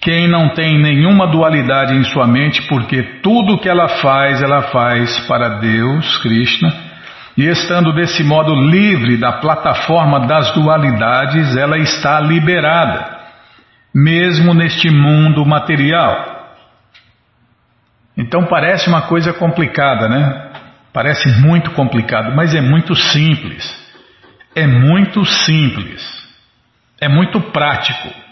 Quem 0.00 0.28
não 0.28 0.54
tem 0.54 0.80
nenhuma 0.80 1.26
dualidade 1.26 1.94
em 1.94 2.04
sua 2.04 2.26
mente, 2.26 2.62
porque 2.68 3.02
tudo 3.22 3.58
que 3.58 3.68
ela 3.68 3.86
faz, 3.86 4.40
ela 4.40 4.62
faz 4.62 5.18
para 5.26 5.58
Deus, 5.58 6.16
Krishna, 6.18 6.72
e 7.36 7.46
estando 7.46 7.92
desse 7.92 8.24
modo 8.24 8.54
livre 8.54 9.18
da 9.18 9.32
plataforma 9.32 10.26
das 10.26 10.52
dualidades, 10.54 11.54
ela 11.54 11.78
está 11.78 12.18
liberada, 12.18 13.18
mesmo 13.94 14.54
neste 14.54 14.90
mundo 14.90 15.44
material. 15.44 16.56
Então 18.16 18.46
parece 18.46 18.88
uma 18.88 19.02
coisa 19.02 19.34
complicada, 19.34 20.08
né? 20.08 20.50
Parece 20.92 21.28
muito 21.40 21.70
complicado, 21.72 22.34
mas 22.34 22.54
é 22.54 22.60
muito 22.60 22.94
simples. 22.94 23.78
É 24.54 24.66
muito 24.66 25.24
simples. 25.24 26.02
É 27.00 27.08
muito 27.08 27.40
prático. 27.40 28.29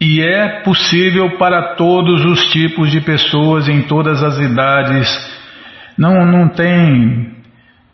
E 0.00 0.20
é 0.20 0.62
possível 0.62 1.38
para 1.38 1.74
todos 1.76 2.24
os 2.24 2.50
tipos 2.50 2.90
de 2.90 3.00
pessoas 3.00 3.68
em 3.68 3.82
todas 3.82 4.22
as 4.22 4.38
idades. 4.38 5.08
Não, 5.96 6.26
não 6.26 6.48
tem 6.48 7.32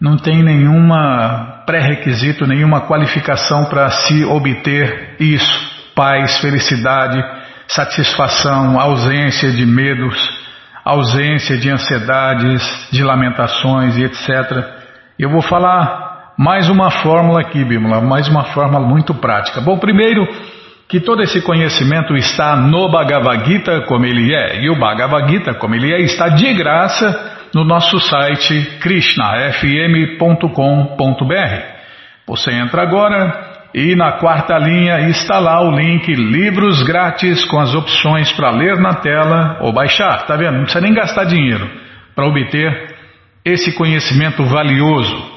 não 0.00 0.16
tem 0.16 0.42
nenhuma 0.42 1.62
pré-requisito, 1.66 2.47
nenhuma 2.47 2.80
qualificação 2.83 3.66
para 3.66 3.90
se 3.90 4.25
obter 4.25 5.16
isso. 5.21 5.71
Paz, 5.95 6.40
felicidade, 6.40 7.23
satisfação, 7.69 8.80
ausência 8.80 9.52
de 9.52 9.66
medos, 9.66 10.16
ausência 10.83 11.59
de 11.59 11.69
ansiedades, 11.69 12.88
de 12.90 13.04
lamentações 13.04 13.99
e 13.99 14.04
etc. 14.04 14.28
Eu 15.19 15.28
vou 15.30 15.42
falar 15.42 16.33
mais 16.38 16.71
uma 16.71 16.90
fórmula 16.90 17.42
aqui, 17.42 17.62
Bímola, 17.62 18.00
mais 18.00 18.26
uma 18.26 18.45
fórmula 18.45 18.80
muito 18.80 19.14
prática. 19.14 19.61
Bom, 19.61 19.78
primeiro, 19.78 20.26
que 20.90 20.99
todo 20.99 21.23
esse 21.23 21.40
conhecimento 21.40 22.16
está 22.16 22.56
no 22.56 22.90
Bhagavad 22.90 23.47
Gita 23.47 23.82
como 23.82 24.04
ele 24.04 24.35
é, 24.35 24.61
e 24.61 24.68
o 24.68 24.76
Bhagavad 24.76 25.30
Gita 25.30 25.54
como 25.54 25.76
ele 25.76 25.92
é 25.92 26.00
está 26.00 26.30
de 26.30 26.52
graça 26.52 27.49
no 27.54 27.64
nosso 27.64 28.00
site 28.00 28.78
krishnafm.com.br. 28.80 31.62
Você 32.26 32.52
entra 32.52 32.82
agora 32.82 33.68
e 33.73 33.94
na 33.94 34.12
quarta 34.12 34.59
linha 34.59 35.09
está 35.09 35.38
lá 35.38 35.62
o 35.62 35.70
link 35.70 36.12
Livros 36.12 36.82
Grátis 36.82 37.44
com 37.44 37.61
as 37.61 37.73
opções 37.73 38.32
para 38.32 38.50
ler 38.50 38.76
na 38.80 38.94
tela 38.94 39.59
ou 39.61 39.73
baixar, 39.73 40.26
tá 40.26 40.35
vendo? 40.35 40.54
Não 40.54 40.62
precisa 40.62 40.80
nem 40.80 40.92
gastar 40.92 41.23
dinheiro 41.23 41.70
para 42.16 42.26
obter 42.26 42.97
esse 43.44 43.76
conhecimento 43.76 44.44
valioso. 44.44 45.29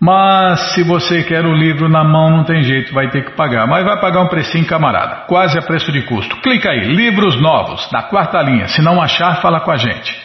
Mas 0.00 0.72
se 0.72 0.82
você 0.82 1.22
quer 1.24 1.44
o 1.44 1.52
livro 1.52 1.86
na 1.86 2.02
mão, 2.02 2.30
não 2.30 2.44
tem 2.44 2.62
jeito, 2.62 2.94
vai 2.94 3.10
ter 3.10 3.22
que 3.22 3.32
pagar. 3.32 3.66
Mas 3.66 3.84
vai 3.84 4.00
pagar 4.00 4.22
um 4.22 4.28
precinho, 4.28 4.66
camarada, 4.66 5.26
quase 5.26 5.58
a 5.58 5.62
preço 5.62 5.92
de 5.92 6.02
custo. 6.02 6.36
Clica 6.40 6.70
aí, 6.70 6.84
livros 6.84 7.38
novos, 7.38 7.86
na 7.92 8.04
quarta 8.04 8.40
linha. 8.40 8.66
Se 8.68 8.80
não 8.80 9.00
achar, 9.02 9.42
fala 9.42 9.60
com 9.60 9.70
a 9.70 9.76
gente. 9.76 10.18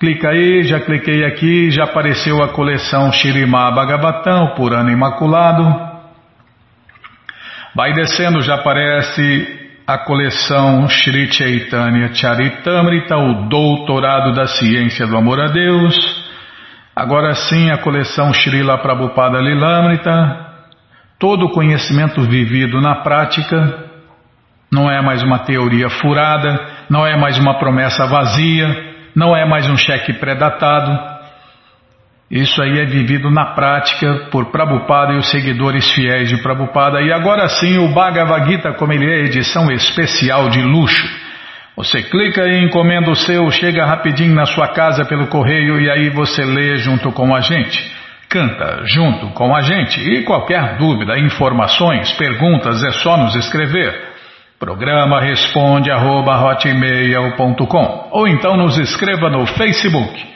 Clica 0.00 0.30
aí, 0.30 0.62
já 0.62 0.80
cliquei 0.80 1.22
aqui, 1.24 1.70
já 1.70 1.84
apareceu 1.84 2.42
a 2.42 2.48
coleção 2.48 3.12
Shirimá 3.12 3.70
Bhagavatam, 3.70 4.54
por 4.56 4.72
ano 4.72 4.90
imaculado. 4.90 5.92
Vai 7.74 7.92
descendo, 7.92 8.40
já 8.40 8.54
aparece 8.54 9.60
a 9.86 9.98
coleção 9.98 10.88
Shri 10.88 11.30
Chaitanya 11.30 12.14
Charitamrita, 12.14 13.16
o 13.16 13.48
Doutorado 13.48 14.34
da 14.34 14.46
Ciência 14.46 15.06
do 15.06 15.16
Amor 15.16 15.38
a 15.40 15.48
Deus. 15.48 16.21
Agora 16.94 17.34
sim, 17.34 17.70
a 17.70 17.78
coleção 17.78 18.34
Srila 18.34 18.76
Prabhupada 18.78 19.38
Lilamrita, 19.38 20.52
todo 21.18 21.46
o 21.46 21.50
conhecimento 21.50 22.20
vivido 22.22 22.82
na 22.82 22.96
prática, 22.96 23.88
não 24.70 24.90
é 24.90 25.00
mais 25.00 25.22
uma 25.22 25.38
teoria 25.38 25.88
furada, 25.88 26.60
não 26.90 27.06
é 27.06 27.16
mais 27.16 27.38
uma 27.38 27.58
promessa 27.58 28.06
vazia, 28.06 28.66
não 29.16 29.34
é 29.34 29.46
mais 29.46 29.68
um 29.70 29.76
cheque 29.76 30.12
pré-datado. 30.14 31.12
Isso 32.30 32.62
aí 32.62 32.78
é 32.78 32.84
vivido 32.84 33.30
na 33.30 33.54
prática 33.54 34.28
por 34.30 34.50
Prabhupada 34.50 35.14
e 35.14 35.18
os 35.18 35.30
seguidores 35.30 35.90
fiéis 35.92 36.28
de 36.28 36.42
Prabhupada. 36.42 37.00
E 37.00 37.10
agora 37.10 37.48
sim, 37.48 37.78
o 37.78 37.92
Bhagavad 37.92 38.50
Gita, 38.50 38.72
como 38.74 38.92
ele 38.92 39.10
é 39.10 39.24
edição 39.24 39.70
especial 39.70 40.50
de 40.50 40.62
luxo. 40.62 41.21
Você 41.74 42.02
clica 42.02 42.46
e 42.46 42.62
encomenda 42.64 43.10
o 43.10 43.16
seu, 43.16 43.50
chega 43.50 43.86
rapidinho 43.86 44.34
na 44.34 44.44
sua 44.44 44.68
casa 44.68 45.06
pelo 45.06 45.28
correio 45.28 45.80
e 45.80 45.90
aí 45.90 46.10
você 46.10 46.44
lê 46.44 46.76
junto 46.76 47.10
com 47.12 47.34
a 47.34 47.40
gente. 47.40 47.90
Canta 48.28 48.82
junto 48.84 49.28
com 49.28 49.56
a 49.56 49.62
gente. 49.62 49.98
E 49.98 50.22
qualquer 50.22 50.76
dúvida, 50.76 51.18
informações, 51.18 52.12
perguntas, 52.12 52.84
é 52.84 52.92
só 52.92 53.16
nos 53.16 53.34
escrever. 53.36 54.12
Programa 54.58 55.18
responde 55.20 55.90
arroba, 55.90 56.58
ou 58.10 58.28
então 58.28 58.54
nos 58.56 58.76
escreva 58.78 59.30
no 59.30 59.46
Facebook, 59.46 60.26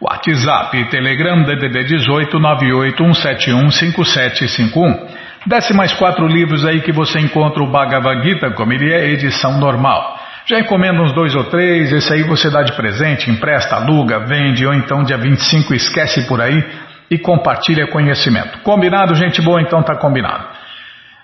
WhatsApp 0.00 0.78
e 0.78 0.86
Telegram 0.86 1.42
DDD 1.42 1.84
18 1.84 2.38
981715751. 2.38 5.26
Desce 5.46 5.72
mais 5.72 5.92
quatro 5.92 6.26
livros 6.26 6.64
aí 6.64 6.80
que 6.80 6.90
você 6.90 7.20
encontra 7.20 7.62
o 7.62 7.70
Bhagavad 7.70 8.20
Gita 8.22 8.50
como 8.50 8.72
ele 8.72 8.92
é 8.92 9.10
edição 9.10 9.60
normal. 9.60 10.25
Já 10.48 10.60
encomenda 10.60 11.02
uns 11.02 11.12
dois 11.12 11.34
ou 11.34 11.44
três, 11.44 11.92
esse 11.92 12.12
aí 12.12 12.22
você 12.22 12.48
dá 12.48 12.62
de 12.62 12.72
presente, 12.76 13.28
empresta, 13.28 13.74
aluga, 13.74 14.20
vende, 14.20 14.64
ou 14.64 14.72
então 14.72 15.02
dia 15.02 15.18
25 15.18 15.74
esquece 15.74 16.24
por 16.28 16.40
aí 16.40 16.64
e 17.10 17.18
compartilha 17.18 17.88
conhecimento. 17.88 18.60
Combinado, 18.60 19.16
gente 19.16 19.42
boa? 19.42 19.60
Então 19.60 19.82
tá 19.82 19.96
combinado. 19.96 20.46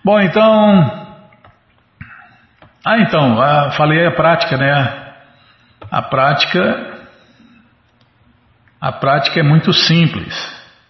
Bom, 0.04 0.20
então. 0.20 1.08
Ah, 2.84 2.98
então, 2.98 3.40
ah, 3.40 3.70
falei 3.76 4.04
a 4.04 4.10
prática, 4.10 4.56
né? 4.56 4.92
A 5.88 6.02
prática. 6.02 6.90
A 8.80 8.90
prática 8.90 9.38
é 9.38 9.44
muito 9.44 9.72
simples. 9.72 10.34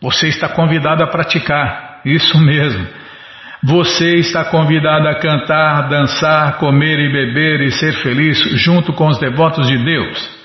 Você 0.00 0.28
está 0.28 0.48
convidado 0.48 1.04
a 1.04 1.06
praticar. 1.06 2.00
Isso 2.02 2.38
mesmo. 2.38 3.01
Você 3.64 4.16
está 4.16 4.44
convidado 4.46 5.06
a 5.06 5.20
cantar, 5.20 5.88
dançar, 5.88 6.58
comer 6.58 6.98
e 6.98 7.12
beber 7.12 7.60
e 7.60 7.70
ser 7.70 7.92
feliz 8.02 8.36
junto 8.60 8.92
com 8.92 9.06
os 9.06 9.20
devotos 9.20 9.68
de 9.68 9.78
Deus. 9.78 10.42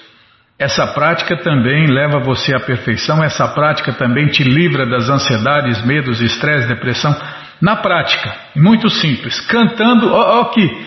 Essa 0.60 0.86
prática 0.93 1.36
também 1.38 1.88
leva 1.88 2.19
você 2.19 2.56
à 2.56 2.60
perfeição, 2.60 3.23
essa 3.23 3.47
prática 3.47 3.91
também 3.93 4.27
te 4.27 4.43
livra 4.43 4.86
das 4.86 5.10
ansiedades, 5.10 5.84
medos, 5.84 6.21
estresse, 6.21 6.67
depressão. 6.67 7.15
Na 7.60 7.77
prática, 7.77 8.36
muito 8.56 8.88
simples, 8.88 9.39
cantando, 9.47 10.13
ó, 10.13 10.38
ó 10.38 10.41
aqui, 10.43 10.86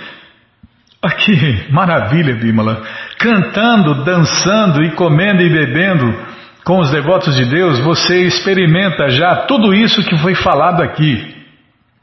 aqui, 1.02 1.66
maravilha, 1.72 2.36
Bimala, 2.36 2.80
cantando, 3.18 4.04
dançando 4.04 4.84
e 4.84 4.92
comendo 4.92 5.42
e 5.42 5.50
bebendo 5.50 6.16
com 6.62 6.78
os 6.78 6.92
devotos 6.92 7.34
de 7.34 7.44
Deus, 7.46 7.80
você 7.80 8.22
experimenta 8.22 9.08
já 9.08 9.34
tudo 9.46 9.74
isso 9.74 10.04
que 10.04 10.16
foi 10.16 10.36
falado 10.36 10.80
aqui 10.80 11.29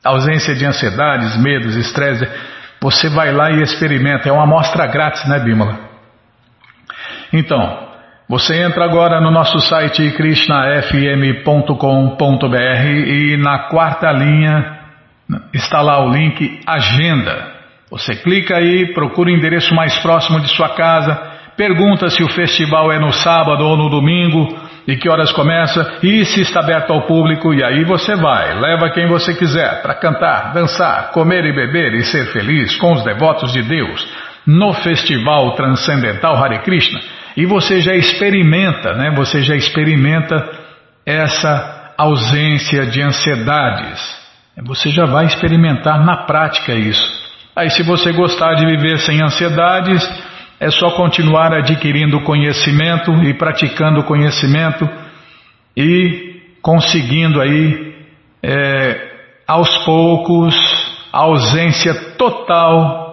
ausência 0.03 0.55
de 0.55 0.65
ansiedades, 0.65 1.37
medos, 1.37 1.75
estresse, 1.75 2.27
você 2.81 3.09
vai 3.09 3.31
lá 3.31 3.51
e 3.51 3.61
experimenta. 3.61 4.29
É 4.29 4.31
uma 4.31 4.43
amostra 4.43 4.87
grátis, 4.87 5.27
né, 5.27 5.39
Bímola? 5.39 5.79
Então, 7.33 7.87
você 8.29 8.61
entra 8.61 8.85
agora 8.85 9.19
no 9.21 9.31
nosso 9.31 9.59
site 9.59 10.11
krishnafm.com.br 10.11 12.85
e 12.85 13.37
na 13.37 13.59
quarta 13.69 14.11
linha 14.11 14.77
está 15.53 15.81
lá 15.81 16.05
o 16.05 16.11
link 16.11 16.61
Agenda. 16.65 17.55
Você 17.89 18.15
clica 18.15 18.57
aí, 18.57 18.93
procura 18.93 19.29
o 19.29 19.33
endereço 19.33 19.73
mais 19.73 19.97
próximo 19.99 20.41
de 20.41 20.49
sua 20.49 20.75
casa, 20.75 21.15
pergunta 21.55 22.09
se 22.09 22.21
o 22.21 22.29
festival 22.29 22.91
é 22.91 22.99
no 22.99 23.13
sábado 23.13 23.65
ou 23.65 23.77
no 23.77 23.89
domingo 23.89 24.53
e 24.87 24.95
que 24.95 25.09
horas 25.09 25.31
começa 25.33 25.99
e 26.01 26.23
se 26.25 26.41
está 26.41 26.61
aberto 26.61 26.93
ao 26.93 27.05
público 27.05 27.53
e 27.53 27.63
aí 27.63 27.83
você 27.83 28.15
vai, 28.15 28.57
leva 28.57 28.89
quem 28.91 29.07
você 29.07 29.35
quiser 29.35 29.81
para 29.81 29.95
cantar, 29.95 30.53
dançar, 30.53 31.11
comer 31.11 31.43
e 31.45 31.53
beber 31.53 31.93
e 31.93 32.03
ser 32.03 32.31
feliz 32.31 32.75
com 32.77 32.93
os 32.93 33.03
devotos 33.03 33.51
de 33.51 33.61
Deus 33.63 34.07
no 34.45 34.73
Festival 34.73 35.53
Transcendental 35.55 36.37
Hare 36.37 36.59
Krishna 36.59 37.01
e 37.35 37.45
você 37.45 37.81
já 37.81 37.93
experimenta, 37.93 38.93
né? 38.93 39.11
Você 39.11 39.43
já 39.43 39.55
experimenta 39.55 40.35
essa 41.05 41.93
ausência 41.95 42.87
de 42.87 42.99
ansiedades. 43.01 44.17
Você 44.63 44.89
já 44.89 45.05
vai 45.05 45.25
experimentar 45.25 46.03
na 46.03 46.25
prática 46.25 46.73
isso. 46.73 47.07
Aí 47.55 47.69
se 47.69 47.83
você 47.83 48.11
gostar 48.11 48.55
de 48.55 48.65
viver 48.65 48.97
sem 48.99 49.21
ansiedades, 49.21 50.03
é 50.59 50.71
só 50.71 50.91
continuar 50.91 51.53
adquirindo 51.53 52.21
conhecimento 52.21 53.11
e 53.23 53.33
praticando 53.33 54.03
conhecimento 54.03 54.89
e 55.75 56.41
conseguindo 56.61 57.39
aí, 57.39 57.95
é, 58.41 59.11
aos 59.47 59.77
poucos, 59.85 60.55
a 61.13 61.19
ausência 61.19 61.93
total 62.17 63.07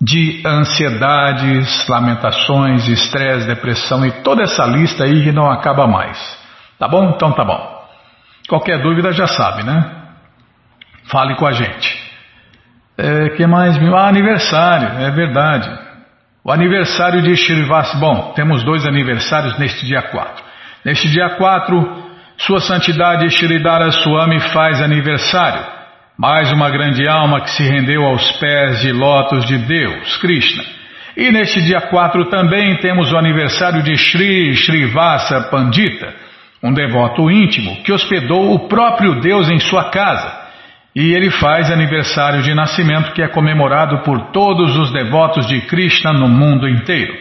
de 0.00 0.42
ansiedades, 0.44 1.86
lamentações, 1.88 2.88
estresse, 2.88 3.46
depressão 3.46 4.04
e 4.04 4.10
toda 4.22 4.42
essa 4.42 4.64
lista 4.66 5.04
aí 5.04 5.22
que 5.22 5.32
não 5.32 5.50
acaba 5.50 5.86
mais. 5.86 6.18
Tá 6.78 6.88
bom? 6.88 7.12
Então 7.14 7.32
tá 7.32 7.44
bom. 7.44 7.80
Qualquer 8.48 8.82
dúvida 8.82 9.12
já 9.12 9.26
sabe, 9.26 9.62
né? 9.62 9.92
Fale 11.04 11.36
com 11.36 11.46
a 11.46 11.52
gente. 11.52 12.10
É, 12.98 13.30
que 13.30 13.46
mais? 13.46 13.76
Ah, 13.76 14.08
aniversário, 14.08 14.88
é 15.00 15.10
verdade. 15.10 15.89
O 16.42 16.50
aniversário 16.50 17.20
de 17.20 17.36
Shrivas. 17.36 17.94
Bom, 18.00 18.32
temos 18.34 18.64
dois 18.64 18.86
aniversários 18.86 19.58
neste 19.58 19.84
dia 19.84 20.00
4. 20.00 20.42
Neste 20.84 21.08
dia 21.10 21.28
4, 21.36 22.10
Sua 22.38 22.60
Santidade 22.60 23.28
Shridhara 23.28 23.90
Swami 23.90 24.40
faz 24.40 24.80
aniversário. 24.80 25.62
Mais 26.18 26.50
uma 26.50 26.70
grande 26.70 27.06
alma 27.06 27.42
que 27.42 27.50
se 27.50 27.62
rendeu 27.62 28.04
aos 28.04 28.32
pés 28.32 28.80
de 28.80 28.90
lotos 28.90 29.44
de 29.44 29.58
Deus, 29.58 30.16
Krishna. 30.16 30.64
E 31.14 31.30
neste 31.30 31.60
dia 31.62 31.82
4 31.82 32.30
também 32.30 32.76
temos 32.78 33.12
o 33.12 33.18
aniversário 33.18 33.82
de 33.82 33.94
Sri 33.98 34.56
Srivasa 34.56 35.48
Pandita, 35.50 36.14
um 36.62 36.72
devoto 36.72 37.30
íntimo 37.30 37.82
que 37.82 37.92
hospedou 37.92 38.54
o 38.54 38.66
próprio 38.66 39.20
Deus 39.20 39.50
em 39.50 39.58
sua 39.58 39.90
casa 39.90 40.39
e 40.94 41.14
ele 41.14 41.30
faz 41.30 41.70
aniversário 41.70 42.42
de 42.42 42.54
nascimento 42.54 43.12
que 43.12 43.22
é 43.22 43.28
comemorado 43.28 44.02
por 44.02 44.32
todos 44.32 44.76
os 44.76 44.92
devotos 44.92 45.46
de 45.46 45.60
Krishna 45.62 46.12
no 46.12 46.28
mundo 46.28 46.68
inteiro. 46.68 47.14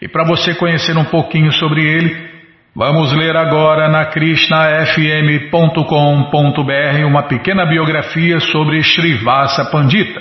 E 0.00 0.08
para 0.08 0.24
você 0.24 0.54
conhecer 0.54 0.96
um 0.98 1.04
pouquinho 1.04 1.52
sobre 1.52 1.82
ele, 1.82 2.30
vamos 2.76 3.12
ler 3.14 3.36
agora 3.36 3.88
na 3.88 4.04
krishnafm.com.br 4.06 7.06
uma 7.06 7.22
pequena 7.22 7.64
biografia 7.64 8.40
sobre 8.40 8.82
Srivasa 8.82 9.70
Pandita. 9.70 10.20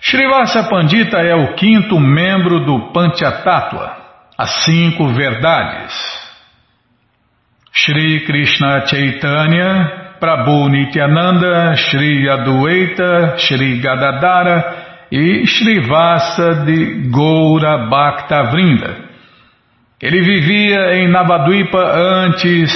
Srivasa 0.00 0.68
Pandita 0.68 1.18
é 1.18 1.34
o 1.34 1.54
quinto 1.54 1.98
membro 1.98 2.64
do 2.64 2.92
Panchatattva, 2.92 3.96
as 4.38 4.64
cinco 4.64 5.08
verdades. 5.08 6.20
Shri 7.72 8.20
Krishna 8.20 8.86
Chaitanya 8.86 10.09
Prabhu 10.20 10.68
Nityananda, 10.68 11.74
Shri 11.76 12.28
Adueita, 12.28 13.38
Shri 13.38 13.80
Gadadara 13.80 15.06
e 15.10 15.46
Shri 15.46 15.80
Vasa 15.88 16.64
de 16.66 17.08
Goura 17.10 17.88
Bhakta 17.88 18.42
Vrinda. 18.50 19.08
Ele 20.00 20.20
vivia 20.20 20.94
em 20.96 21.08
Navadvipa 21.08 21.78
antes 21.78 22.70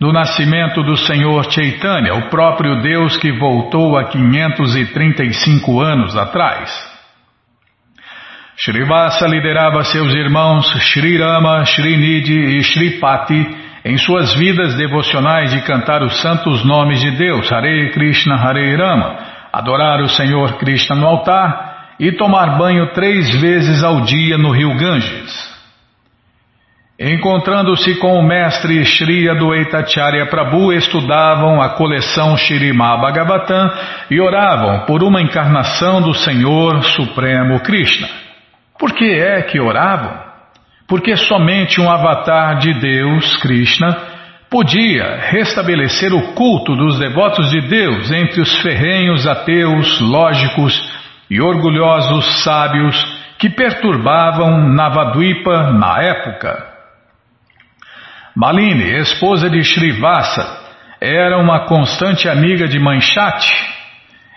do 0.00 0.12
nascimento 0.12 0.82
do 0.82 0.96
Senhor 0.96 1.44
Chaitanya, 1.52 2.14
o 2.14 2.30
próprio 2.30 2.80
Deus 2.80 3.18
que 3.18 3.30
voltou 3.38 3.98
há 3.98 4.04
535 4.04 5.80
anos 5.80 6.16
atrás. 6.16 6.70
Srivasa 8.56 9.26
liderava 9.26 9.84
seus 9.84 10.14
irmãos 10.14 10.66
Sri 10.90 11.18
Rama, 11.18 11.64
Sri 11.66 11.96
Nidhi 11.96 12.58
e 12.58 12.62
Sri 12.62 12.98
Pati 12.98 13.69
em 13.84 13.96
suas 13.96 14.34
vidas 14.34 14.74
devocionais 14.74 15.50
de 15.52 15.62
cantar 15.62 16.02
os 16.02 16.20
santos 16.20 16.64
nomes 16.64 17.00
de 17.00 17.10
Deus, 17.12 17.50
Hare 17.50 17.90
Krishna, 17.92 18.34
Hare 18.36 18.76
Rama, 18.76 19.18
adorar 19.52 20.00
o 20.00 20.08
Senhor 20.08 20.58
Krishna 20.58 20.96
no 20.96 21.06
altar 21.06 21.94
e 21.98 22.12
tomar 22.12 22.58
banho 22.58 22.92
três 22.92 23.34
vezes 23.40 23.82
ao 23.82 24.02
dia 24.02 24.36
no 24.36 24.50
rio 24.50 24.76
Ganges. 24.76 25.50
Encontrando-se 27.02 27.94
com 27.94 28.12
o 28.12 28.22
mestre 28.22 28.84
Sri 28.84 29.26
Adwaitacharya 29.30 30.26
Prabhu, 30.26 30.70
estudavam 30.70 31.58
a 31.62 31.70
coleção 31.70 32.36
Shirimá 32.36 32.98
Bhagavatam 32.98 33.70
e 34.10 34.20
oravam 34.20 34.84
por 34.84 35.02
uma 35.02 35.22
encarnação 35.22 36.02
do 36.02 36.12
Senhor 36.12 36.82
Supremo 36.84 37.60
Krishna. 37.60 38.06
Por 38.78 38.92
que 38.92 39.10
é 39.10 39.40
que 39.40 39.58
oravam? 39.58 40.29
Porque 40.90 41.16
somente 41.16 41.80
um 41.80 41.88
avatar 41.88 42.58
de 42.58 42.74
Deus, 42.74 43.36
Krishna, 43.36 43.96
podia 44.50 45.20
restabelecer 45.30 46.12
o 46.12 46.32
culto 46.34 46.74
dos 46.74 46.98
devotos 46.98 47.48
de 47.48 47.60
Deus 47.60 48.10
entre 48.10 48.40
os 48.40 48.60
ferrenhos 48.60 49.24
ateus, 49.24 50.00
lógicos 50.00 50.74
e 51.30 51.40
orgulhosos 51.40 52.42
sábios 52.42 52.96
que 53.38 53.48
perturbavam 53.48 54.74
Navadvipa 54.74 55.70
na 55.70 56.02
época. 56.02 56.66
Malini, 58.34 58.98
esposa 58.98 59.48
de 59.48 59.62
Srivasa, 59.62 60.58
era 61.00 61.38
uma 61.38 61.66
constante 61.66 62.28
amiga 62.28 62.66
de 62.66 62.80
Manchati. 62.80 63.54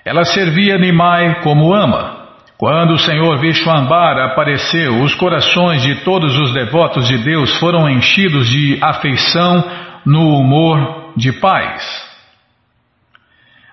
Ela 0.05 0.23
servia 0.23 0.77
Nimai 0.77 1.41
como 1.41 1.73
ama. 1.73 2.22
Quando 2.63 2.93
o 2.93 2.97
Senhor 2.97 3.41
Vishwambara 3.41 4.27
apareceu, 4.27 5.01
os 5.01 5.13
corações 5.15 5.81
de 5.81 5.95
todos 6.05 6.39
os 6.39 6.53
devotos 6.53 7.09
de 7.09 7.17
Deus 7.17 7.53
foram 7.59 7.89
enchidos 7.89 8.47
de 8.47 8.79
afeição 8.81 9.69
no 10.05 10.29
humor 10.37 11.11
de 11.17 11.33
paz. 11.41 11.83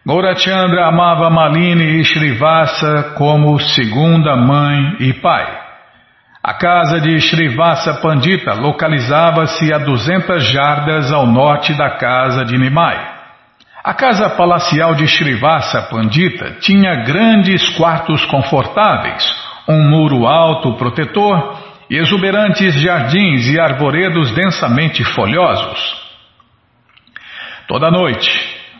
Gaurachandra 0.04 0.88
amava 0.88 1.30
Malini 1.30 2.00
e 2.00 2.04
Srivasa 2.04 3.14
como 3.16 3.60
segunda 3.60 4.34
mãe 4.34 4.96
e 4.98 5.12
pai. 5.12 5.46
A 6.42 6.54
casa 6.54 7.00
de 7.00 7.16
Srivasa 7.20 8.00
Pandita 8.02 8.54
localizava-se 8.54 9.72
a 9.72 9.78
200 9.78 10.44
jardas 10.50 11.12
ao 11.12 11.28
norte 11.28 11.78
da 11.78 11.90
casa 11.90 12.44
de 12.44 12.58
Nimai. 12.58 13.09
A 13.82 13.94
casa 13.94 14.28
palacial 14.36 14.94
de 14.94 15.08
Srivasa 15.08 15.88
Pandita 15.88 16.58
tinha 16.60 16.96
grandes 16.96 17.66
quartos 17.78 18.22
confortáveis, 18.26 19.24
um 19.66 19.88
muro 19.88 20.26
alto 20.26 20.74
protetor 20.74 21.58
e 21.88 21.96
exuberantes 21.96 22.74
jardins 22.74 23.46
e 23.46 23.58
arvoredos 23.58 24.32
densamente 24.32 25.02
folhosos. 25.02 25.80
Toda 27.66 27.90
noite, 27.90 28.30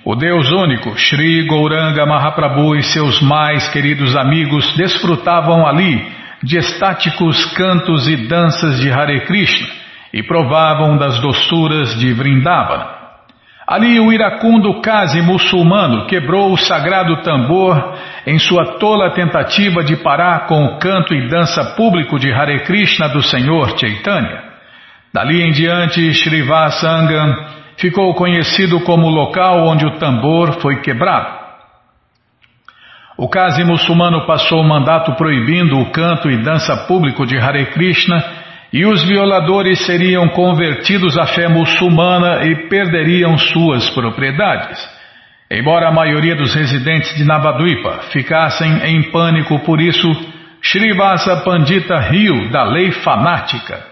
o 0.04 0.14
Deus 0.14 0.50
único, 0.50 0.94
Sri 0.98 1.46
Gouranga 1.46 2.04
Mahaprabhu 2.04 2.76
e 2.76 2.82
seus 2.82 3.22
mais 3.22 3.70
queridos 3.70 4.14
amigos 4.14 4.76
desfrutavam 4.76 5.66
ali 5.66 6.12
de 6.42 6.58
estáticos 6.58 7.46
cantos 7.54 8.06
e 8.06 8.28
danças 8.28 8.78
de 8.78 8.92
Hare 8.92 9.24
Krishna 9.24 9.66
e 10.12 10.22
provavam 10.22 10.98
das 10.98 11.18
doçuras 11.20 11.98
de 11.98 12.12
Vrindavana. 12.12 12.99
Ali 13.70 14.00
o 14.00 14.12
iracundo 14.12 14.80
Kazi 14.80 15.22
muçulmano 15.22 16.04
quebrou 16.08 16.52
o 16.52 16.56
sagrado 16.56 17.22
tambor 17.22 17.94
em 18.26 18.36
sua 18.36 18.78
tola 18.80 19.14
tentativa 19.14 19.84
de 19.84 19.96
parar 19.98 20.48
com 20.48 20.64
o 20.64 20.78
canto 20.80 21.14
e 21.14 21.28
dança 21.28 21.76
público 21.76 22.18
de 22.18 22.32
Hare 22.32 22.64
Krishna 22.64 23.08
do 23.10 23.22
Senhor 23.22 23.78
Chaitanya. 23.78 24.42
Dali 25.14 25.40
em 25.40 25.52
diante, 25.52 26.00
Srivasangam 26.12 27.46
ficou 27.76 28.12
conhecido 28.14 28.80
como 28.80 29.06
o 29.06 29.10
local 29.10 29.64
onde 29.64 29.86
o 29.86 29.98
tambor 29.98 30.60
foi 30.60 30.80
quebrado. 30.80 31.38
O 33.16 33.28
Kazi 33.28 33.62
muçulmano 33.62 34.26
passou 34.26 34.62
o 34.62 34.68
mandato 34.68 35.14
proibindo 35.14 35.78
o 35.78 35.92
canto 35.92 36.28
e 36.28 36.42
dança 36.42 36.76
público 36.88 37.24
de 37.24 37.38
Hare 37.38 37.66
Krishna 37.66 38.39
e 38.72 38.86
os 38.86 39.02
violadores 39.04 39.84
seriam 39.84 40.28
convertidos 40.28 41.18
à 41.18 41.26
fé 41.26 41.48
muçulmana 41.48 42.44
e 42.44 42.68
perderiam 42.68 43.36
suas 43.36 43.90
propriedades. 43.90 44.78
Embora 45.50 45.88
a 45.88 45.92
maioria 45.92 46.36
dos 46.36 46.54
residentes 46.54 47.12
de 47.16 47.24
Navadvipa 47.24 48.02
ficassem 48.12 48.70
em 48.84 49.10
pânico 49.10 49.58
por 49.60 49.80
isso, 49.80 50.08
Srivasa 50.62 51.38
Pandita 51.38 51.98
riu 51.98 52.50
da 52.50 52.62
lei 52.62 52.92
fanática. 52.92 53.84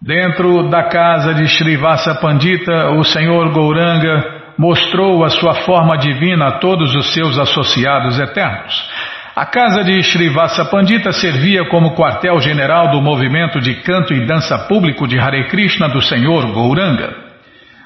Dentro 0.00 0.68
da 0.68 0.84
casa 0.84 1.34
de 1.34 1.48
Srivasa 1.48 2.14
Pandita, 2.20 2.90
o 2.90 3.02
Senhor 3.02 3.52
Gouranga 3.52 4.38
mostrou 4.56 5.24
a 5.24 5.30
sua 5.30 5.54
forma 5.54 5.98
divina 5.98 6.46
a 6.46 6.58
todos 6.58 6.94
os 6.94 7.12
seus 7.12 7.36
associados 7.36 8.18
eternos. 8.20 8.90
A 9.38 9.46
casa 9.46 9.84
de 9.84 10.02
Srivasa 10.02 10.64
Pandita 10.64 11.12
servia 11.12 11.64
como 11.68 11.94
quartel-general 11.94 12.90
do 12.90 13.00
movimento 13.00 13.60
de 13.60 13.72
canto 13.82 14.12
e 14.12 14.26
dança 14.26 14.66
público 14.66 15.06
de 15.06 15.16
Hare 15.16 15.46
Krishna 15.46 15.88
do 15.88 16.02
Senhor 16.02 16.50
Gouranga. 16.50 17.14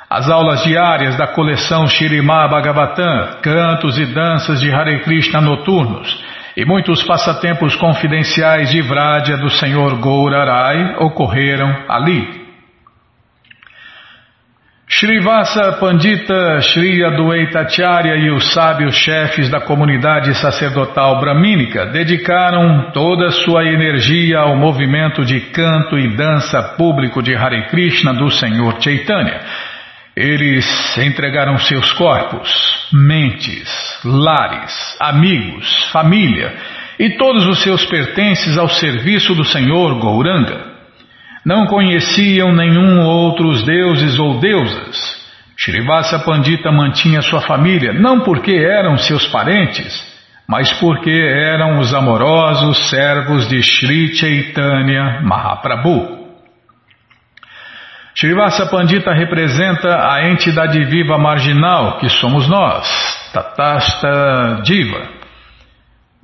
As 0.09 0.31
aulas 0.31 0.65
diárias 0.65 1.15
da 1.19 1.27
coleção 1.27 1.87
Shirimá 1.87 2.49
Bhagavatam, 2.49 3.43
cantos 3.43 3.99
e 3.99 4.07
danças 4.07 4.63
de 4.63 4.73
Hare 4.73 5.01
Krishna 5.01 5.43
noturnos 5.43 6.25
e 6.57 6.65
muitos 6.65 7.03
passatempos 7.03 7.77
confidenciais 7.77 8.71
de 8.71 8.81
Vrádia 8.81 9.37
do 9.37 9.51
Senhor 9.51 10.01
Gourarai 10.01 10.97
ocorreram 11.01 11.85
ali. 11.87 12.42
Srivasa 14.95 15.79
Pandita, 15.81 16.61
Shri 16.61 17.03
Adwaitacharya 17.03 18.15
e 18.15 18.31
os 18.31 18.53
sábios 18.53 18.95
chefes 18.95 19.49
da 19.49 19.59
comunidade 19.59 20.35
sacerdotal 20.35 21.19
bramínica 21.19 21.87
dedicaram 21.87 22.91
toda 22.93 23.31
sua 23.31 23.65
energia 23.65 24.41
ao 24.41 24.55
movimento 24.55 25.25
de 25.25 25.41
canto 25.51 25.99
e 25.99 26.15
dança 26.15 26.63
público 26.77 27.23
de 27.23 27.35
Hare 27.35 27.69
Krishna 27.69 28.13
do 28.13 28.31
Senhor 28.31 28.83
Chaitanya. 28.83 29.41
Eles 30.15 30.99
entregaram 30.99 31.57
seus 31.57 31.91
corpos, 31.95 32.87
mentes, 32.93 33.99
lares, 34.05 34.97
amigos, 35.01 35.85
família 35.91 36.55
e 36.99 37.17
todos 37.17 37.47
os 37.47 37.63
seus 37.63 37.87
pertences 37.87 38.59
ao 38.59 38.69
serviço 38.69 39.35
do 39.35 39.43
Senhor 39.43 39.99
Gouranga. 39.99 40.72
Não 41.45 41.67
conheciam 41.67 42.53
nenhum 42.53 43.01
outros 43.01 43.65
deuses 43.65 44.19
ou 44.19 44.39
deusas. 44.39 45.23
Srivasa 45.57 46.19
Pandita 46.21 46.71
mantinha 46.71 47.21
sua 47.23 47.41
família 47.41 47.93
não 47.93 48.21
porque 48.21 48.53
eram 48.53 48.97
seus 48.97 49.27
parentes, 49.27 50.05
mas 50.49 50.73
porque 50.75 51.11
eram 51.11 51.79
os 51.79 51.93
amorosos 51.93 52.91
servos 52.91 53.49
de 53.49 53.63
Sri 53.63 54.15
Chaitanya 54.15 55.21
Mahaprabhu. 55.23 56.23
Srivasa 58.15 58.67
Pandita 58.67 59.13
representa 59.13 60.13
a 60.13 60.29
entidade 60.29 60.85
viva 60.85 61.19
marginal 61.19 61.99
que 61.99 62.09
somos 62.09 62.49
nós, 62.49 63.31
Tatasta 63.33 64.61
Diva. 64.63 65.22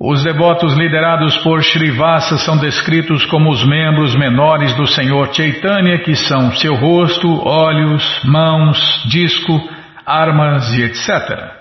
Os 0.01 0.23
devotos 0.23 0.77
liderados 0.77 1.37
por 1.39 1.61
Srivasa 1.61 2.37
são 2.37 2.57
descritos 2.57 3.25
como 3.25 3.51
os 3.51 3.65
membros 3.65 4.15
menores 4.15 4.73
do 4.75 4.87
Senhor 4.87 5.33
Chaitanya, 5.33 5.97
que 5.97 6.15
são 6.15 6.53
seu 6.53 6.73
rosto, 6.75 7.27
olhos, 7.45 8.23
mãos, 8.23 8.79
disco, 9.09 9.59
armas 10.05 10.71
e 10.71 10.83
etc. 10.83 11.51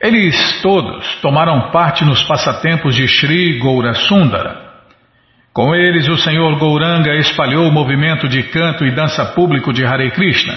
Eles 0.00 0.62
todos 0.62 1.04
tomaram 1.20 1.72
parte 1.72 2.04
nos 2.04 2.22
passatempos 2.22 2.94
de 2.94 3.08
Sri 3.08 3.58
Gaurasundara. 3.58 4.70
Com 5.52 5.74
eles, 5.74 6.08
o 6.08 6.16
Senhor 6.16 6.56
Gouranga 6.56 7.16
espalhou 7.16 7.66
o 7.66 7.72
movimento 7.72 8.28
de 8.28 8.44
canto 8.44 8.86
e 8.86 8.94
dança 8.94 9.24
público 9.24 9.72
de 9.72 9.84
Hare 9.84 10.12
Krishna. 10.12 10.56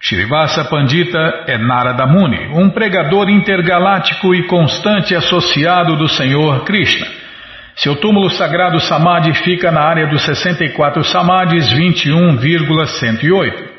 Srivasa 0.00 0.64
Pandita 0.64 1.44
é 1.46 1.58
Narada 1.58 2.06
Muni, 2.06 2.48
um 2.52 2.70
pregador 2.70 3.28
intergaláctico 3.28 4.34
e 4.34 4.46
constante 4.46 5.14
associado 5.14 5.96
do 5.96 6.08
Senhor 6.08 6.64
Krishna. 6.64 7.06
Seu 7.76 7.96
túmulo 7.96 8.30
sagrado 8.30 8.80
Samadhi 8.80 9.34
fica 9.34 9.70
na 9.70 9.82
área 9.82 10.06
dos 10.06 10.22
64 10.22 11.04
Samadhis 11.04 11.70
21,108. 11.72 13.76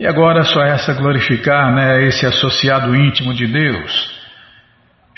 E 0.00 0.06
agora 0.06 0.44
só 0.44 0.62
essa 0.62 0.94
glorificar 0.94 1.74
né, 1.74 2.06
esse 2.06 2.24
associado 2.24 2.94
íntimo 2.94 3.34
de 3.34 3.46
Deus. 3.46 4.17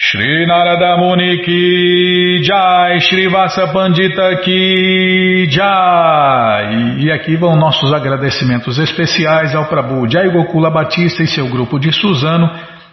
Shri 0.03 0.47
Narada 0.47 0.97
Muni 0.97 1.43
ki 1.45 2.41
Jai, 2.43 3.01
Shri 3.01 3.29
Vasa 3.29 3.67
Pandita 3.71 4.35
ki 4.41 5.47
Jai. 5.51 7.03
E 7.03 7.13
aqui 7.13 7.37
vão 7.37 7.55
nossos 7.55 7.93
agradecimentos 7.93 8.79
especiais 8.79 9.55
ao 9.55 9.67
Prabhu 9.67 10.09
Jai 10.11 10.31
Gokula 10.31 10.71
Batista 10.71 11.23
e 11.23 11.27
seu 11.27 11.51
grupo 11.51 11.79
de 11.79 11.93
Suzano, 11.93 12.49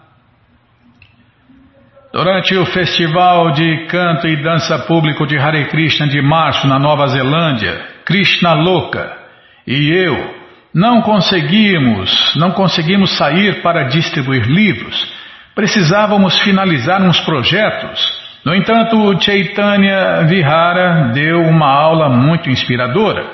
Durante 2.11 2.57
o 2.57 2.65
Festival 2.65 3.51
de 3.51 3.85
Canto 3.85 4.27
e 4.27 4.41
Dança 4.41 4.79
Público 4.79 5.27
de 5.27 5.37
Hare 5.37 5.67
Krishna 5.67 6.07
de 6.07 6.23
março 6.23 6.65
na 6.65 6.79
Nova 6.79 7.05
Zelândia, 7.05 7.87
Krishna 8.03 8.53
Louca 8.53 9.24
e 9.67 9.91
eu 9.91 10.35
não 10.73 11.01
conseguimos, 11.01 12.35
não 12.35 12.51
conseguimos 12.51 13.17
sair 13.17 13.61
para 13.61 13.83
distribuir 13.83 14.45
livros. 14.45 15.09
Precisávamos 15.55 16.37
finalizar 16.39 17.01
uns 17.01 17.19
projetos. 17.21 18.25
No 18.43 18.53
entanto, 18.53 19.17
Chaitanya 19.21 20.23
Vihara 20.27 21.11
deu 21.13 21.39
uma 21.43 21.67
aula 21.67 22.09
muito 22.09 22.49
inspiradora. 22.49 23.25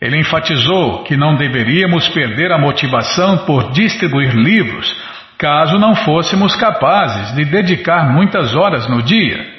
Ele 0.00 0.18
enfatizou 0.18 1.04
que 1.04 1.16
não 1.16 1.36
deveríamos 1.36 2.08
perder 2.08 2.50
a 2.50 2.58
motivação 2.58 3.38
por 3.46 3.70
distribuir 3.70 4.34
livros, 4.34 4.92
caso 5.38 5.78
não 5.78 5.94
fôssemos 5.94 6.56
capazes 6.56 7.32
de 7.36 7.44
dedicar 7.44 8.12
muitas 8.12 8.56
horas 8.56 8.88
no 8.88 9.00
dia. 9.00 9.51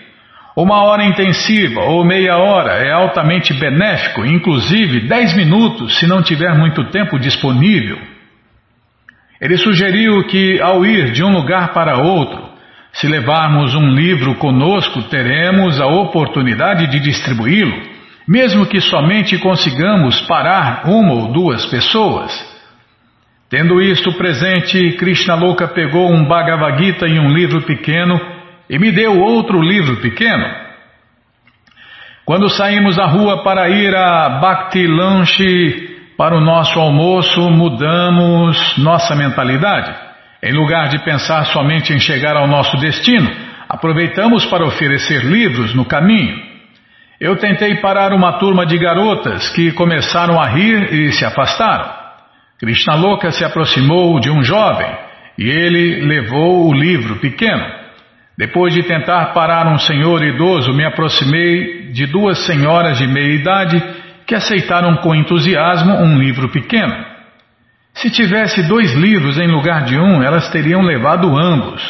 Uma 0.55 0.83
hora 0.83 1.03
intensiva 1.03 1.81
ou 1.81 2.05
meia 2.05 2.37
hora 2.37 2.73
é 2.73 2.91
altamente 2.91 3.53
benéfico, 3.53 4.23
inclusive 4.23 5.07
dez 5.07 5.33
minutos 5.35 5.97
se 5.97 6.05
não 6.05 6.21
tiver 6.21 6.53
muito 6.55 6.83
tempo 6.91 7.17
disponível. 7.17 7.97
Ele 9.41 9.57
sugeriu 9.57 10.23
que, 10.27 10.61
ao 10.61 10.85
ir 10.85 11.11
de 11.11 11.23
um 11.23 11.33
lugar 11.33 11.73
para 11.73 11.97
outro, 11.97 12.53
se 12.93 13.07
levarmos 13.07 13.73
um 13.73 13.89
livro 13.89 14.35
conosco, 14.35 15.01
teremos 15.03 15.81
a 15.81 15.87
oportunidade 15.87 16.85
de 16.85 16.99
distribuí-lo, 16.99 17.81
mesmo 18.27 18.67
que 18.67 18.79
somente 18.79 19.39
consigamos 19.39 20.21
parar 20.21 20.83
uma 20.85 21.13
ou 21.13 21.33
duas 21.33 21.65
pessoas. 21.65 22.31
Tendo 23.49 23.81
isto 23.81 24.13
presente, 24.13 24.91
Krishna 24.93 25.33
Louca 25.33 25.67
pegou 25.67 26.11
um 26.11 26.25
Bhagavad 26.25 26.81
Gita 26.81 27.07
e 27.07 27.19
um 27.19 27.29
livro 27.29 27.63
pequeno 27.63 28.32
e 28.73 28.79
me 28.79 28.91
deu 28.91 29.19
outro 29.19 29.61
livro 29.61 29.97
pequeno. 29.97 30.47
Quando 32.25 32.49
saímos 32.49 32.97
à 32.97 33.05
rua 33.05 33.43
para 33.43 33.69
ir 33.69 33.95
a 33.95 34.39
Bhakti 34.41 34.87
Lanche 34.87 35.91
para 36.17 36.35
o 36.35 36.41
nosso 36.41 36.79
almoço, 36.79 37.51
mudamos 37.51 38.75
nossa 38.79 39.15
mentalidade. 39.15 39.93
Em 40.41 40.53
lugar 40.53 40.89
de 40.89 40.97
pensar 41.05 41.45
somente 41.45 41.93
em 41.93 41.99
chegar 41.99 42.35
ao 42.35 42.47
nosso 42.47 42.75
destino, 42.77 43.29
aproveitamos 43.69 44.43
para 44.47 44.65
oferecer 44.65 45.23
livros 45.23 45.75
no 45.75 45.85
caminho. 45.85 46.35
Eu 47.19 47.35
tentei 47.35 47.75
parar 47.75 48.11
uma 48.11 48.39
turma 48.39 48.65
de 48.65 48.79
garotas 48.79 49.49
que 49.49 49.71
começaram 49.73 50.41
a 50.41 50.49
rir 50.49 50.91
e 50.91 51.11
se 51.11 51.23
afastaram. 51.23 51.93
Krishna 52.59 52.95
Louca 52.95 53.29
se 53.29 53.45
aproximou 53.45 54.19
de 54.19 54.31
um 54.31 54.43
jovem 54.43 54.89
e 55.37 55.47
ele 55.47 56.07
levou 56.07 56.67
o 56.67 56.73
livro 56.73 57.17
pequeno. 57.17 57.82
Depois 58.37 58.73
de 58.73 58.83
tentar 58.83 59.27
parar 59.33 59.67
um 59.67 59.77
senhor 59.77 60.23
idoso, 60.23 60.73
me 60.73 60.83
aproximei 60.83 61.91
de 61.91 62.07
duas 62.07 62.39
senhoras 62.45 62.97
de 62.97 63.07
meia 63.07 63.33
idade 63.33 63.83
que 64.25 64.33
aceitaram 64.33 64.97
com 64.97 65.13
entusiasmo 65.13 65.93
um 65.93 66.17
livro 66.17 66.49
pequeno. 66.49 67.05
Se 67.93 68.09
tivesse 68.09 68.67
dois 68.67 68.93
livros 68.95 69.37
em 69.37 69.47
lugar 69.47 69.85
de 69.85 69.99
um, 69.99 70.23
elas 70.23 70.49
teriam 70.49 70.81
levado 70.81 71.37
ambos. 71.37 71.81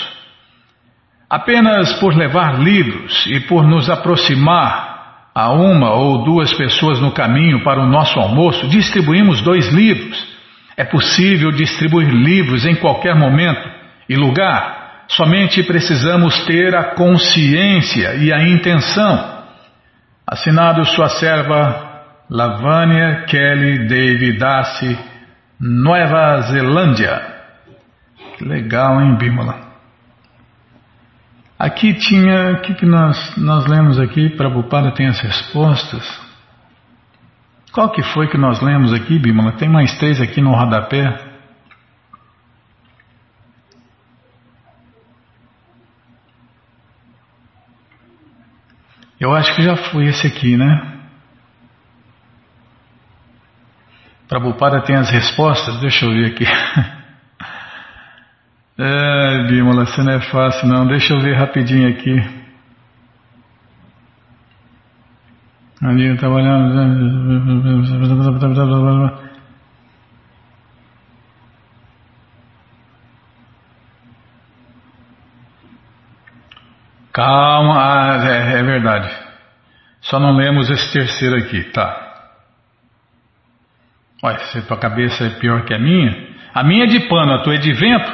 Apenas 1.29 1.93
por 1.93 2.13
levar 2.13 2.60
livros 2.60 3.25
e 3.27 3.39
por 3.39 3.63
nos 3.63 3.89
aproximar 3.89 5.29
a 5.34 5.51
uma 5.51 5.91
ou 5.93 6.25
duas 6.25 6.53
pessoas 6.53 6.99
no 6.99 7.12
caminho 7.12 7.63
para 7.63 7.82
o 7.82 7.88
nosso 7.88 8.19
almoço, 8.19 8.67
distribuímos 8.67 9.41
dois 9.41 9.71
livros. 9.71 10.27
É 10.75 10.84
possível 10.84 11.51
distribuir 11.51 12.10
livros 12.10 12.65
em 12.65 12.75
qualquer 12.75 13.15
momento 13.15 13.67
e 14.10 14.15
lugar 14.15 14.83
Somente 15.08 15.63
precisamos 15.63 16.46
ter 16.46 16.76
a 16.76 16.96
consciência 16.96 18.16
e 18.16 18.32
a 18.32 18.42
intenção. 18.42 19.44
Assinado 20.26 20.86
sua 20.86 21.10
serva 21.10 21.92
Lavânia 22.30 23.26
Kelly 23.28 23.88
Davidassi, 23.88 24.98
Nova 25.60 26.42
Zelândia. 26.42 27.22
Que 28.38 28.46
legal, 28.46 29.02
hein, 29.02 29.16
Bímola? 29.18 29.74
Aqui 31.60 31.94
tinha, 31.94 32.54
o 32.54 32.62
que, 32.62 32.74
que 32.74 32.86
nós, 32.86 33.38
nós 33.38 33.66
lemos 33.68 34.00
aqui? 34.00 34.30
Prabhupada 34.30 34.92
tem 34.92 35.08
as 35.08 35.20
respostas. 35.20 36.04
Qual 37.72 37.89
que 37.92 38.04
foi 38.04 38.28
que 38.28 38.38
nós 38.38 38.62
lemos 38.62 38.94
aqui, 38.94 39.18
Bímola? 39.20 39.54
Tem 39.54 39.70
mais 39.70 39.98
três 39.98 40.20
aqui 40.20 40.42
no 40.42 40.52
rodapé. 40.52 41.33
Eu 49.24 49.34
acho 49.34 49.56
que 49.56 49.64
já 49.64 49.78
foi 49.78 50.08
esse 50.08 50.28
aqui, 50.28 50.58
né? 50.58 51.00
Prabhupada 54.28 54.82
tem 54.82 54.98
as 54.98 55.10
respostas, 55.10 55.80
deixa 55.80 56.06
eu 56.06 56.12
ver 56.12 56.26
aqui. 56.32 56.46
É, 58.76 59.48
Bímola, 59.50 59.86
você 59.86 60.02
não 60.02 60.14
é 60.14 60.20
fácil 60.20 60.68
não, 60.68 60.88
deixa 60.88 61.14
eu 61.14 61.20
ver 61.20 61.36
rapidinho 61.36 61.88
aqui. 61.88 62.20
Ali 65.80 66.18
trabalhando. 66.18 66.74
Calma, 77.13 77.78
ah, 77.78 78.28
é, 78.28 78.60
é 78.60 78.63
verdade. 78.63 79.08
Só 80.02 80.19
não 80.19 80.36
lemos 80.36 80.67
esse 80.69 80.91
terceiro 80.91 81.38
aqui, 81.38 81.63
tá? 81.65 82.04
Olha, 84.23 84.39
se 84.39 84.58
a 84.58 84.62
tua 84.63 84.78
cabeça 84.78 85.26
é 85.26 85.30
pior 85.39 85.63
que 85.63 85.73
a 85.76 85.80
minha. 85.80 86.34
A 86.54 86.63
minha 86.63 86.86
é 86.86 86.88
de 86.88 87.02
pano, 87.02 87.34
a 87.34 87.43
tua 87.43 87.56
é 87.56 87.58
de 87.58 87.71
vento. 87.71 88.12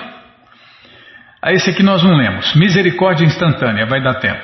Aí 1.41 1.55
esse 1.55 1.69
aqui 1.69 1.81
nós 1.81 2.03
não 2.03 2.17
lemos. 2.17 2.53
Misericórdia 2.55 3.25
instantânea, 3.25 3.85
vai 3.85 4.03
dar 4.03 4.15
tempo. 4.15 4.43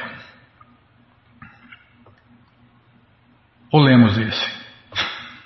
Ou 3.71 3.81
lemos 3.81 4.17
esse? 4.17 4.55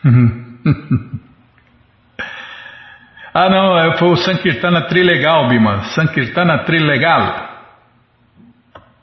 ah 3.34 3.50
não, 3.50 3.76
é, 3.80 3.98
foi 3.98 4.10
o 4.10 4.16
Sankirtana 4.18 4.84
Trilegal, 4.84 5.48
Bima. 5.48 5.86
Sankirtana 5.96 6.60
Trilegal. 6.60 7.49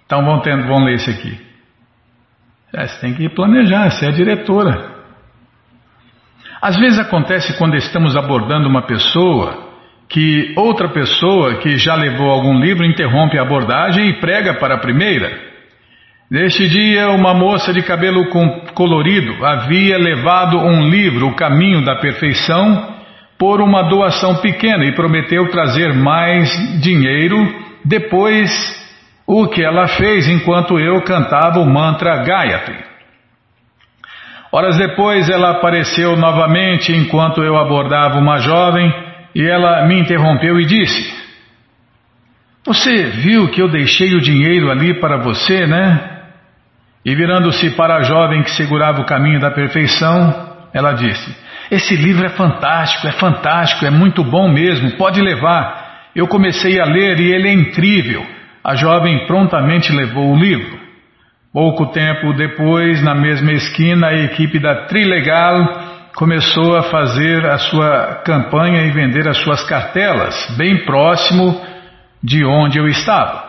Então 0.06 0.24
vamos, 0.24 0.42
ter, 0.42 0.56
vamos 0.56 0.84
ler 0.84 0.94
esse 0.94 1.10
aqui. 1.10 1.46
É, 2.72 2.86
você 2.86 3.00
tem 3.00 3.14
que 3.14 3.28
planejar, 3.28 3.90
você 3.90 4.06
é 4.06 4.12
diretora. 4.12 4.96
Às 6.62 6.76
vezes 6.76 6.98
acontece 6.98 7.56
quando 7.58 7.76
estamos 7.76 8.16
abordando 8.16 8.68
uma 8.68 8.82
pessoa 8.82 9.66
que 10.08 10.54
outra 10.56 10.88
pessoa 10.88 11.56
que 11.56 11.76
já 11.76 11.94
levou 11.94 12.30
algum 12.30 12.58
livro 12.58 12.84
interrompe 12.84 13.38
a 13.38 13.42
abordagem 13.42 14.08
e 14.08 14.20
prega 14.20 14.54
para 14.54 14.76
a 14.76 14.80
primeira. 14.80 15.46
Neste 16.30 16.68
dia, 16.68 17.10
uma 17.10 17.34
moça 17.34 17.72
de 17.72 17.82
cabelo 17.82 18.28
colorido 18.74 19.44
havia 19.44 19.96
levado 19.96 20.58
um 20.58 20.88
livro, 20.88 21.28
O 21.28 21.36
Caminho 21.36 21.84
da 21.84 21.96
Perfeição, 21.96 22.94
por 23.38 23.60
uma 23.60 23.82
doação 23.82 24.36
pequena 24.36 24.84
e 24.84 24.94
prometeu 24.94 25.48
trazer 25.50 25.92
mais 25.94 26.80
dinheiro 26.80 27.36
depois 27.84 28.50
o 29.26 29.48
que 29.48 29.62
ela 29.62 29.88
fez 29.88 30.28
enquanto 30.28 30.78
eu 30.78 31.02
cantava 31.02 31.58
o 31.58 31.66
mantra 31.66 32.22
Gayatri. 32.22 32.84
Horas 34.52 34.78
depois 34.78 35.28
ela 35.28 35.50
apareceu 35.50 36.16
novamente 36.16 36.92
enquanto 36.92 37.42
eu 37.42 37.56
abordava 37.56 38.18
uma 38.18 38.38
jovem 38.38 38.90
e 39.34 39.44
ela 39.44 39.84
me 39.86 39.98
interrompeu 39.98 40.60
e 40.60 40.64
disse: 40.64 41.12
Você 42.64 43.06
viu 43.06 43.48
que 43.50 43.60
eu 43.60 43.68
deixei 43.68 44.14
o 44.14 44.20
dinheiro 44.20 44.70
ali 44.70 45.00
para 45.00 45.18
você, 45.18 45.66
né? 45.66 46.12
E 47.04 47.14
virando-se 47.14 47.70
para 47.70 47.96
a 47.96 48.02
jovem 48.02 48.42
que 48.42 48.50
segurava 48.50 49.00
o 49.00 49.06
caminho 49.06 49.40
da 49.40 49.50
perfeição, 49.50 50.54
ela 50.72 50.92
disse: 50.92 51.36
Esse 51.70 51.96
livro 51.96 52.24
é 52.24 52.30
fantástico, 52.30 53.08
é 53.08 53.12
fantástico, 53.12 53.84
é 53.84 53.90
muito 53.90 54.22
bom 54.22 54.48
mesmo, 54.48 54.96
pode 54.96 55.20
levar. 55.20 55.84
Eu 56.14 56.28
comecei 56.28 56.80
a 56.80 56.84
ler 56.84 57.20
e 57.20 57.34
ele 57.34 57.48
é 57.48 57.52
incrível. 57.52 58.35
A 58.66 58.74
jovem 58.74 59.28
prontamente 59.28 59.92
levou 59.92 60.32
o 60.32 60.36
livro. 60.36 60.76
Pouco 61.52 61.86
tempo 61.92 62.32
depois, 62.32 63.00
na 63.00 63.14
mesma 63.14 63.52
esquina, 63.52 64.08
a 64.08 64.24
equipe 64.24 64.58
da 64.58 64.86
Trilegal 64.86 65.84
começou 66.16 66.76
a 66.76 66.82
fazer 66.82 67.46
a 67.46 67.58
sua 67.58 68.22
campanha 68.24 68.82
e 68.82 68.90
vender 68.90 69.28
as 69.28 69.36
suas 69.36 69.62
cartelas, 69.68 70.52
bem 70.58 70.84
próximo 70.84 71.64
de 72.20 72.44
onde 72.44 72.76
eu 72.76 72.88
estava. 72.88 73.44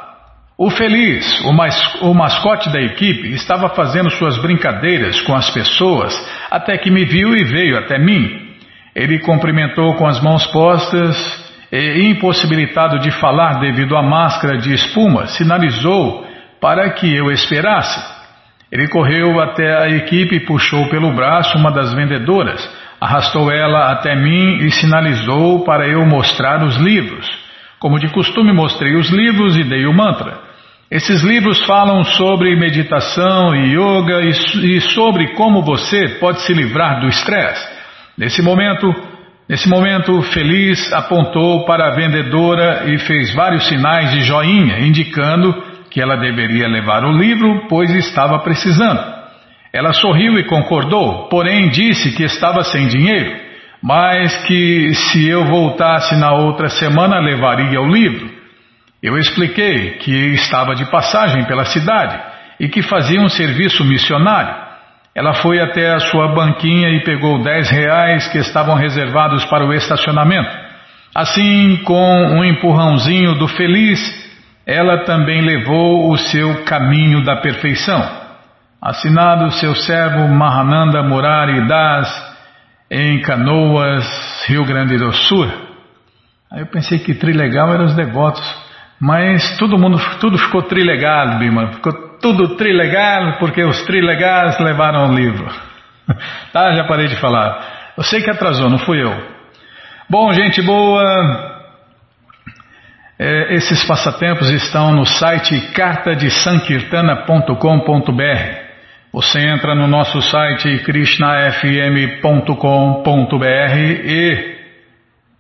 O 0.56 0.70
feliz, 0.70 1.26
o, 1.44 2.10
o 2.10 2.14
mascote 2.14 2.70
da 2.70 2.80
equipe, 2.80 3.34
estava 3.34 3.70
fazendo 3.70 4.12
suas 4.12 4.38
brincadeiras 4.38 5.20
com 5.22 5.34
as 5.34 5.50
pessoas 5.50 6.14
até 6.52 6.78
que 6.78 6.92
me 6.92 7.06
viu 7.06 7.36
e 7.36 7.44
veio 7.44 7.80
até 7.80 7.98
mim. 7.98 8.52
Ele 8.96 9.18
cumprimentou 9.18 9.96
com 9.96 10.06
as 10.06 10.22
mãos 10.22 10.46
postas 10.46 11.47
e, 11.80 12.10
impossibilitado 12.12 13.00
de 13.00 13.12
falar 13.12 13.60
devido 13.60 13.96
à 13.96 14.02
máscara 14.02 14.58
de 14.58 14.74
espuma, 14.74 15.28
sinalizou 15.28 16.26
para 16.60 16.90
que 16.92 17.14
eu 17.14 17.32
esperasse. 17.32 18.18
Ele 18.72 18.88
correu 18.88 19.40
até 19.40 19.84
a 19.84 19.90
equipe 19.90 20.36
e 20.36 20.46
puxou 20.46 20.90
pelo 20.90 21.14
braço 21.14 21.58
uma 21.58 21.72
das 21.72 21.94
vendedoras, 21.94 22.68
arrastou 23.00 23.52
ela 23.52 23.92
até 23.92 24.16
mim 24.16 24.58
e 24.66 24.72
sinalizou 24.72 25.64
para 25.64 25.88
eu 25.88 26.06
mostrar 26.06 26.64
os 26.64 26.76
livros. 26.78 27.28
Como 27.80 28.00
de 28.00 28.10
costume, 28.10 28.52
mostrei 28.52 28.96
os 28.96 29.10
livros 29.10 29.58
e 29.58 29.64
dei 29.64 29.86
o 29.86 29.94
mantra. 29.94 30.48
Esses 30.90 31.22
livros 31.22 31.64
falam 31.66 32.04
sobre 32.04 32.56
meditação 32.56 33.54
e 33.54 33.74
yoga 33.74 34.22
e, 34.22 34.82
sobre 34.82 35.34
como 35.36 35.62
você 35.62 36.18
pode 36.20 36.42
se 36.42 36.54
livrar 36.54 37.02
do 37.02 37.08
estresse. 37.08 37.78
Nesse 38.18 38.42
momento, 38.42 38.88
Nesse 39.50 39.70
momento, 39.70 40.22
Feliz 40.24 40.92
apontou 40.92 41.64
para 41.64 41.88
a 41.88 41.96
vendedora 41.96 42.84
e 42.92 43.00
fez 43.00 43.34
vários 43.34 43.66
sinais 43.66 44.12
de 44.12 44.22
joinha, 44.22 44.80
indicando 44.80 45.54
que 45.90 46.02
ela 46.02 46.18
deveria 46.18 46.68
levar 46.68 47.06
o 47.06 47.18
livro, 47.18 47.66
pois 47.70 47.90
estava 47.96 48.40
precisando. 48.40 49.00
Ela 49.72 49.94
sorriu 49.94 50.38
e 50.38 50.44
concordou, 50.44 51.30
porém 51.30 51.70
disse 51.70 52.14
que 52.14 52.24
estava 52.24 52.62
sem 52.64 52.88
dinheiro, 52.88 53.38
mas 53.82 54.36
que 54.46 54.94
se 54.94 55.26
eu 55.30 55.46
voltasse 55.46 56.14
na 56.18 56.34
outra 56.34 56.68
semana 56.68 57.18
levaria 57.20 57.80
o 57.80 57.88
livro. 57.88 58.30
Eu 59.02 59.18
expliquei 59.18 59.92
que 60.00 60.12
estava 60.34 60.76
de 60.76 60.84
passagem 60.92 61.46
pela 61.46 61.64
cidade 61.64 62.20
e 62.60 62.68
que 62.68 62.82
fazia 62.82 63.22
um 63.22 63.30
serviço 63.30 63.86
missionário. 63.86 64.67
Ela 65.18 65.34
foi 65.34 65.60
até 65.60 65.96
a 65.96 66.00
sua 66.00 66.28
banquinha 66.28 66.90
e 66.92 67.04
pegou 67.04 67.42
dez 67.42 67.72
reais 67.72 68.28
que 68.28 68.38
estavam 68.38 68.76
reservados 68.76 69.44
para 69.46 69.66
o 69.66 69.74
estacionamento. 69.74 70.56
Assim, 71.16 71.78
com 71.78 72.36
um 72.36 72.46
empurrãozinho 72.46 73.34
do 73.34 73.48
feliz, 73.48 74.00
ela 74.64 75.06
também 75.06 75.42
levou 75.42 76.12
o 76.12 76.18
seu 76.20 76.64
caminho 76.66 77.26
da 77.26 77.38
perfeição. 77.38 78.00
Assinado 78.80 79.50
seu 79.54 79.74
servo 79.74 80.28
Mahananda 80.28 81.02
Murari 81.02 81.68
Das, 81.68 82.38
em 82.92 83.20
Canoas, 83.22 84.06
Rio 84.48 84.66
Grande 84.66 85.00
do 85.00 85.12
Sul. 85.14 85.52
Aí 86.52 86.60
eu 86.60 86.68
pensei 86.68 87.00
que 87.00 87.16
trilegal 87.16 87.74
eram 87.74 87.86
os 87.86 87.96
devotos, 87.96 88.46
mas 89.02 89.58
todo 89.58 89.80
mundo, 89.80 90.00
tudo 90.20 90.38
ficou 90.38 90.62
trilegal, 90.62 91.40
Bima, 91.40 91.74
ficou 91.74 92.07
tudo 92.22 92.56
trilegal, 92.56 93.38
porque 93.40 93.64
os 93.64 93.82
trilegais 93.84 94.60
levaram 94.60 95.10
o 95.10 95.16
livro. 95.16 95.48
tá, 96.54 96.74
já 96.74 96.86
parei 96.86 97.08
de 97.08 97.18
falar. 97.18 97.94
Eu 97.98 98.04
sei 98.04 98.22
que 98.22 98.30
atrasou, 98.30 98.70
não 98.70 98.80
fui 98.80 99.02
eu. 99.02 99.14
Bom, 100.10 100.32
gente 100.32 100.62
boa, 100.62 101.58
é, 103.20 103.56
esses 103.56 103.84
passatempos 103.86 104.50
estão 104.52 104.92
no 104.92 105.06
site 105.06 105.60
cartadesankirtana.com.br. 105.74 108.68
Você 109.12 109.40
entra 109.40 109.74
no 109.74 109.88
nosso 109.88 110.22
site 110.22 110.84
krishnafm.com.br 110.84 113.76
e 113.76 114.57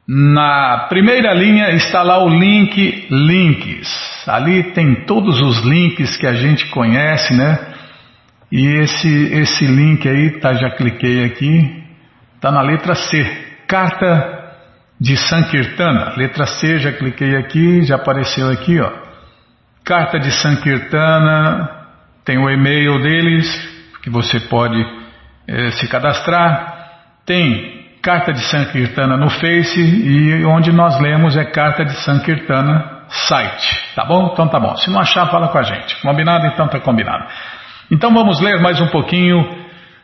na 0.08 0.88
primeira 0.88 1.34
linha 1.34 1.72
está 1.72 2.02
lá 2.02 2.24
o 2.24 2.30
link 2.30 3.08
Links. 3.10 4.26
Ali 4.26 4.72
tem 4.72 5.06
todos 5.06 5.41
os 5.41 5.60
links 5.65 6.15
que 6.15 6.26
a 6.26 6.34
gente 6.34 6.67
conhece, 6.67 7.34
né? 7.34 7.74
E 8.50 8.65
esse, 8.80 9.34
esse 9.34 9.65
link 9.65 10.08
aí, 10.08 10.39
tá, 10.39 10.54
já 10.54 10.70
cliquei 10.70 11.26
aqui, 11.26 11.84
tá 12.39 12.50
na 12.50 12.62
letra 12.62 12.96
C. 12.96 13.22
Carta 13.67 14.56
de 15.00 15.17
Sankirtana. 15.17 16.13
Letra 16.15 16.46
C, 16.46 16.80
já 16.80 16.93
cliquei 16.93 17.36
aqui, 17.36 17.84
já 17.84 17.96
apareceu 17.96 18.50
aqui, 18.50 18.80
ó. 18.80 18.89
Carta 19.84 20.20
de 20.20 20.32
Sankirtana, 20.32 21.70
tem 22.24 22.38
o 22.38 22.50
e-mail 22.50 23.02
deles, 23.02 23.48
que 24.02 24.10
você 24.10 24.40
pode 24.40 24.81
eh, 25.48 25.71
se 25.71 25.88
cadastrar. 25.90 26.75
Tem 27.25 27.77
Carta 28.08 28.31
de 28.31 28.39
Sankirtana 28.39 29.17
no 29.17 29.29
Face 29.29 29.81
e 29.81 30.45
onde 30.45 30.71
nós 30.71 30.97
lemos 30.97 31.35
é 31.35 31.43
Carta 31.43 31.83
de 31.83 31.91
Sankirtana 32.05 33.01
site. 33.10 33.93
Tá 33.97 34.05
bom? 34.05 34.29
Então 34.31 34.47
tá 34.47 34.58
bom. 34.58 34.77
Se 34.77 34.89
não 34.89 35.01
achar, 35.01 35.25
fala 35.25 35.49
com 35.49 35.58
a 35.58 35.63
gente. 35.63 36.01
Combinado? 36.01 36.47
Então 36.47 36.69
tá 36.69 36.79
combinado. 36.79 37.25
Então 37.91 38.13
vamos 38.13 38.39
ler 38.39 38.62
mais 38.62 38.79
um 38.79 38.87
pouquinho 38.87 39.45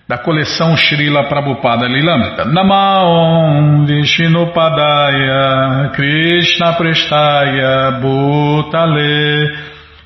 da 0.05 0.17
coleção 0.17 0.75
Srila 0.75 1.29
Prabhupada 1.29 1.87
Lilamrita. 1.87 2.43
Namaon 2.43 3.85
Vishnupadaya 3.85 5.91
Krishna 5.93 6.73
Prestaya 6.73 7.99
Bhutale 8.01 9.49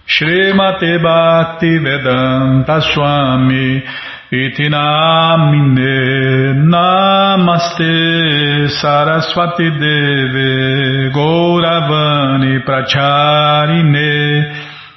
Srimate 0.05 0.99
Bhakti 0.99 1.79
Vedanta 1.79 2.79
Swami 2.79 3.83
Iti 4.29 4.69
namine 4.69 6.53
namaste 6.67 8.67
saraswati 8.67 9.71
deve 9.71 11.09
gauravani 11.15 12.59
pracharine 12.65 14.51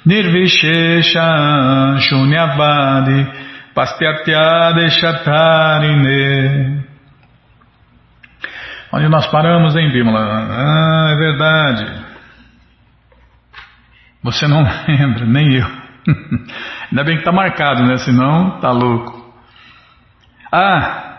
nirvishesha 0.05 1.27
shunyavadi 1.99 3.25
pastyatya 3.73 4.73
Onde 8.93 9.07
nós 9.07 9.27
paramos, 9.27 9.73
hein, 9.77 9.89
Bímola? 9.93 10.19
Ah, 10.19 11.11
é 11.11 11.15
verdade. 11.15 11.85
Você 14.21 14.45
não 14.45 14.61
lembra, 14.85 15.25
nem 15.25 15.55
eu. 15.55 15.67
Ainda 16.91 17.03
bem 17.05 17.15
que 17.15 17.21
está 17.21 17.31
marcado, 17.31 17.85
né? 17.85 17.95
Senão 17.99 18.59
tá 18.59 18.71
louco. 18.71 19.20
Ah, 20.51 21.11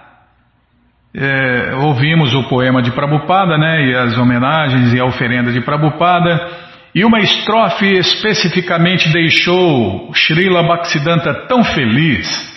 é, 1.15 1.75
ouvimos 1.77 2.35
o 2.35 2.45
poema 2.45 2.83
de 2.83 2.91
Prabhupada, 2.91 3.59
né? 3.59 3.87
E 3.87 3.95
as 3.95 4.17
homenagens 4.19 4.93
e 4.93 5.01
a 5.01 5.05
oferenda 5.05 5.53
de 5.53 5.61
Prabhupada. 5.61 6.51
E 6.95 7.05
uma 7.05 7.21
estrofe 7.21 7.87
especificamente 7.87 9.11
deixou 9.11 10.13
Srila 10.15 10.63
Bhaktisiddhanta 10.63 11.47
tão 11.49 11.65
feliz 11.65 12.53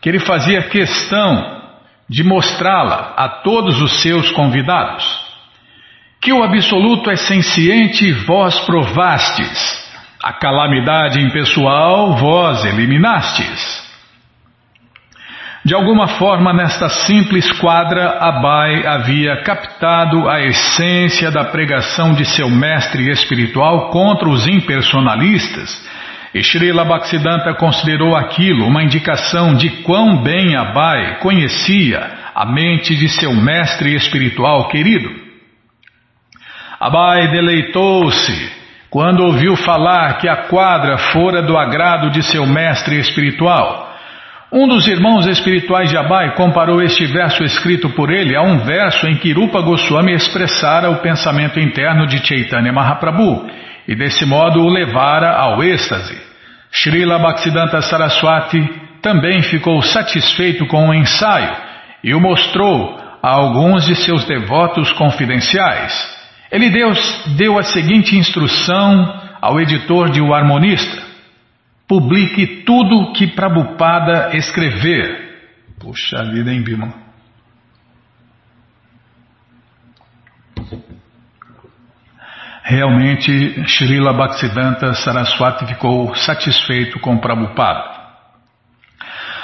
que 0.00 0.08
ele 0.08 0.18
fazia 0.18 0.62
questão 0.62 1.62
de 2.08 2.22
mostrá-la 2.22 3.14
a 3.16 3.28
todos 3.28 3.80
os 3.80 4.02
seus 4.02 4.30
convidados. 4.32 5.04
Que 6.20 6.32
o 6.32 6.42
Absoluto 6.42 7.10
é 7.10 7.16
senciente 7.16 8.10
vós 8.12 8.58
provastes, 8.60 9.84
a 10.22 10.32
calamidade 10.32 11.20
impessoal 11.20 12.16
vós 12.16 12.64
eliminastes. 12.64 13.83
De 15.64 15.74
alguma 15.74 16.06
forma, 16.18 16.52
nesta 16.52 16.90
simples 16.90 17.50
quadra, 17.58 18.18
Abai 18.20 18.86
havia 18.86 19.42
captado 19.42 20.28
a 20.28 20.42
essência 20.42 21.30
da 21.30 21.42
pregação 21.42 22.12
de 22.12 22.26
seu 22.26 22.50
mestre 22.50 23.10
espiritual 23.10 23.88
contra 23.88 24.28
os 24.28 24.46
impersonalistas. 24.46 25.70
E 26.34 26.42
Srila 26.42 26.84
Bhaktisiddhanta 26.84 27.54
considerou 27.54 28.14
aquilo 28.14 28.66
uma 28.66 28.82
indicação 28.82 29.54
de 29.54 29.70
quão 29.82 30.22
bem 30.22 30.54
Abai 30.54 31.20
conhecia 31.20 32.10
a 32.34 32.44
mente 32.44 32.94
de 32.94 33.08
seu 33.08 33.32
mestre 33.32 33.94
espiritual 33.94 34.68
querido. 34.68 35.08
Abai 36.78 37.28
deleitou-se 37.30 38.52
quando 38.90 39.24
ouviu 39.24 39.56
falar 39.56 40.18
que 40.18 40.28
a 40.28 40.36
quadra 40.48 40.98
fora 40.98 41.40
do 41.40 41.56
agrado 41.56 42.10
de 42.10 42.22
seu 42.22 42.44
mestre 42.44 42.98
espiritual 42.98 43.93
um 44.56 44.68
dos 44.68 44.86
irmãos 44.86 45.26
espirituais 45.26 45.90
de 45.90 45.96
Abai 45.96 46.36
comparou 46.36 46.80
este 46.80 47.04
verso 47.06 47.42
escrito 47.42 47.90
por 47.90 48.08
ele 48.08 48.36
a 48.36 48.42
um 48.42 48.58
verso 48.58 49.04
em 49.08 49.16
que 49.16 49.32
Rupa 49.32 49.60
Goswami 49.60 50.12
expressara 50.12 50.88
o 50.90 50.98
pensamento 50.98 51.58
interno 51.58 52.06
de 52.06 52.24
Chaitanya 52.24 52.72
Mahaprabhu 52.72 53.50
e 53.88 53.96
desse 53.96 54.24
modo 54.24 54.60
o 54.60 54.68
levara 54.68 55.32
ao 55.36 55.60
êxtase. 55.60 56.16
Srila 56.70 57.18
Bhaktisiddhanta 57.18 57.82
Saraswati 57.82 58.62
também 59.02 59.42
ficou 59.42 59.82
satisfeito 59.82 60.64
com 60.68 60.88
o 60.88 60.94
ensaio 60.94 61.50
e 62.04 62.14
o 62.14 62.20
mostrou 62.20 62.96
a 63.20 63.30
alguns 63.30 63.84
de 63.84 63.96
seus 63.96 64.24
devotos 64.24 64.92
confidenciais. 64.92 65.92
Ele 66.52 66.70
deu, 66.70 66.92
deu 67.36 67.58
a 67.58 67.64
seguinte 67.64 68.16
instrução 68.16 69.20
ao 69.42 69.60
editor 69.60 70.10
de 70.10 70.20
O 70.20 70.32
Harmonista 70.32 71.13
publique 71.88 72.64
tudo 72.64 73.12
que 73.12 73.26
Prabhupada 73.28 74.36
escrever. 74.36 75.24
Puxa 75.78 76.24
vida, 76.24 76.52
hein, 76.52 76.62
Bima? 76.62 77.04
Realmente, 82.62 83.62
Srila 83.68 84.14
Bhaktisiddhanta 84.14 84.94
Saraswati 84.94 85.66
ficou 85.66 86.14
satisfeito 86.14 86.98
com 86.98 87.18
Prabhupada. 87.18 88.02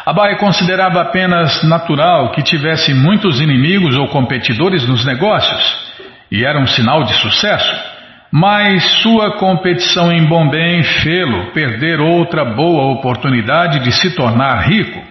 Abai 0.07 0.39
considerava 0.39 1.03
apenas 1.03 1.63
natural 1.63 2.33
que 2.33 2.43
tivesse 2.43 2.95
muitos 2.95 3.39
inimigos 3.39 3.95
ou 3.97 4.09
competidores 4.09 4.89
nos 4.89 5.05
negócios, 5.05 5.93
e 6.31 6.45
era 6.45 6.59
um 6.59 6.67
sinal 6.67 7.05
de 7.05 7.13
sucesso. 7.15 7.90
Mas 8.33 8.85
sua 9.03 9.39
competição 9.39 10.13
em 10.13 10.25
Bombém 10.25 10.83
fê-lo 10.83 11.53
perder 11.53 11.99
outra 12.01 12.45
boa 12.45 12.93
oportunidade 12.93 13.81
de 13.81 13.91
se 13.91 14.15
tornar 14.15 14.69
rico. 14.69 15.03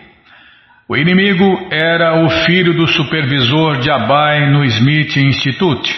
O 0.88 0.96
inimigo 0.96 1.68
era 1.70 2.24
o 2.24 2.30
filho 2.46 2.74
do 2.74 2.88
supervisor 2.88 3.78
de 3.80 3.92
Abai 3.92 4.50
no 4.50 4.64
Smith 4.64 5.18
Institute. 5.18 5.94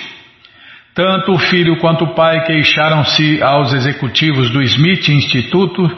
Tanto 0.96 1.34
o 1.34 1.38
filho 1.38 1.78
quanto 1.78 2.06
o 2.06 2.14
pai 2.16 2.44
queixaram-se 2.44 3.42
aos 3.42 3.74
executivos 3.74 4.50
do 4.50 4.62
Smith 4.64 5.08
Instituto 5.08 5.90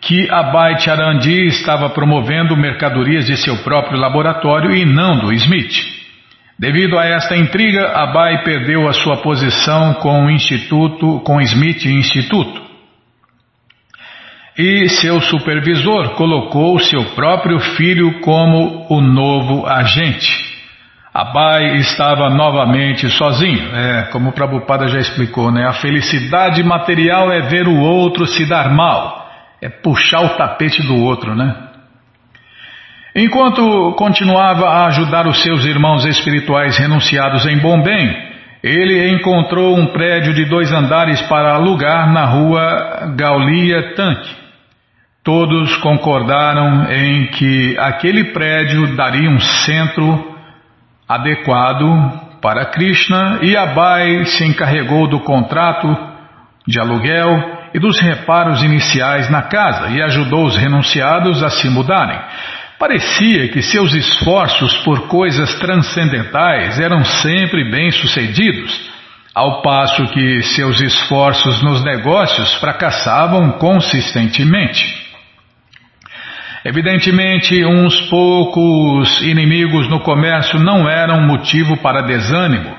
que 0.00 0.30
Abai 0.30 0.78
Charandi 0.78 1.46
estava 1.46 1.90
promovendo 1.90 2.56
mercadorias 2.56 3.26
de 3.26 3.36
seu 3.36 3.58
próprio 3.58 3.98
laboratório 3.98 4.74
e 4.74 4.86
não 4.86 5.18
do 5.18 5.32
Smith. 5.32 5.74
Devido 6.58 6.98
a 6.98 7.04
esta 7.04 7.36
intriga, 7.36 7.92
Abai 7.94 8.42
perdeu 8.42 8.88
a 8.88 8.92
sua 8.92 9.18
posição 9.18 9.94
com 9.94 10.26
o 10.26 10.30
Instituto, 10.30 11.20
com 11.20 11.40
Smith 11.40 11.84
Instituto. 11.86 12.60
E 14.58 14.88
seu 14.88 15.20
supervisor 15.20 16.16
colocou 16.16 16.80
seu 16.80 17.14
próprio 17.14 17.60
filho 17.60 18.20
como 18.22 18.86
o 18.90 19.00
novo 19.00 19.68
agente. 19.68 20.48
Abai 21.14 21.76
estava 21.76 22.28
novamente 22.28 23.08
sozinho. 23.08 23.72
É, 23.72 24.08
como 24.10 24.30
o 24.30 24.32
Prabhupada 24.32 24.88
já 24.88 24.98
explicou, 24.98 25.52
né? 25.52 25.64
A 25.64 25.74
felicidade 25.74 26.60
material 26.64 27.30
é 27.30 27.40
ver 27.42 27.68
o 27.68 27.78
outro 27.78 28.26
se 28.26 28.44
dar 28.48 28.68
mal. 28.74 29.30
É 29.62 29.68
puxar 29.68 30.24
o 30.24 30.36
tapete 30.36 30.82
do 30.82 30.96
outro, 30.96 31.36
né? 31.36 31.67
Enquanto 33.20 33.94
continuava 33.96 34.68
a 34.68 34.86
ajudar 34.86 35.26
os 35.26 35.42
seus 35.42 35.64
irmãos 35.64 36.04
espirituais 36.04 36.78
renunciados 36.78 37.44
em 37.46 37.58
Bombém, 37.58 38.16
ele 38.62 39.10
encontrou 39.10 39.76
um 39.76 39.86
prédio 39.86 40.32
de 40.32 40.44
dois 40.44 40.72
andares 40.72 41.20
para 41.22 41.54
alugar 41.54 42.12
na 42.12 42.24
rua 42.24 43.12
Gaulia 43.16 43.92
Tanque. 43.96 44.30
Todos 45.24 45.76
concordaram 45.78 46.84
em 46.92 47.26
que 47.32 47.76
aquele 47.80 48.26
prédio 48.26 48.94
daria 48.94 49.28
um 49.28 49.40
centro 49.40 50.36
adequado 51.08 52.38
para 52.40 52.66
Krishna 52.66 53.40
e 53.42 53.56
Abai 53.56 54.26
se 54.26 54.44
encarregou 54.44 55.08
do 55.08 55.18
contrato 55.24 55.88
de 56.64 56.78
aluguel 56.78 57.30
e 57.74 57.80
dos 57.80 58.00
reparos 58.00 58.62
iniciais 58.62 59.28
na 59.28 59.42
casa 59.42 59.88
e 59.88 60.00
ajudou 60.02 60.44
os 60.44 60.56
renunciados 60.56 61.42
a 61.42 61.50
se 61.50 61.68
mudarem. 61.68 62.20
Parecia 62.78 63.48
que 63.48 63.60
seus 63.60 63.92
esforços 63.92 64.72
por 64.84 65.08
coisas 65.08 65.52
transcendentais 65.58 66.78
eram 66.78 67.04
sempre 67.04 67.68
bem-sucedidos, 67.68 68.88
ao 69.34 69.62
passo 69.62 70.06
que 70.12 70.42
seus 70.42 70.80
esforços 70.80 71.60
nos 71.60 71.82
negócios 71.82 72.54
fracassavam 72.54 73.58
consistentemente. 73.58 75.08
Evidentemente, 76.64 77.64
uns 77.64 78.00
poucos 78.02 79.22
inimigos 79.22 79.88
no 79.88 80.00
comércio 80.00 80.60
não 80.60 80.88
eram 80.88 81.26
motivo 81.26 81.76
para 81.78 82.02
desânimo. 82.02 82.76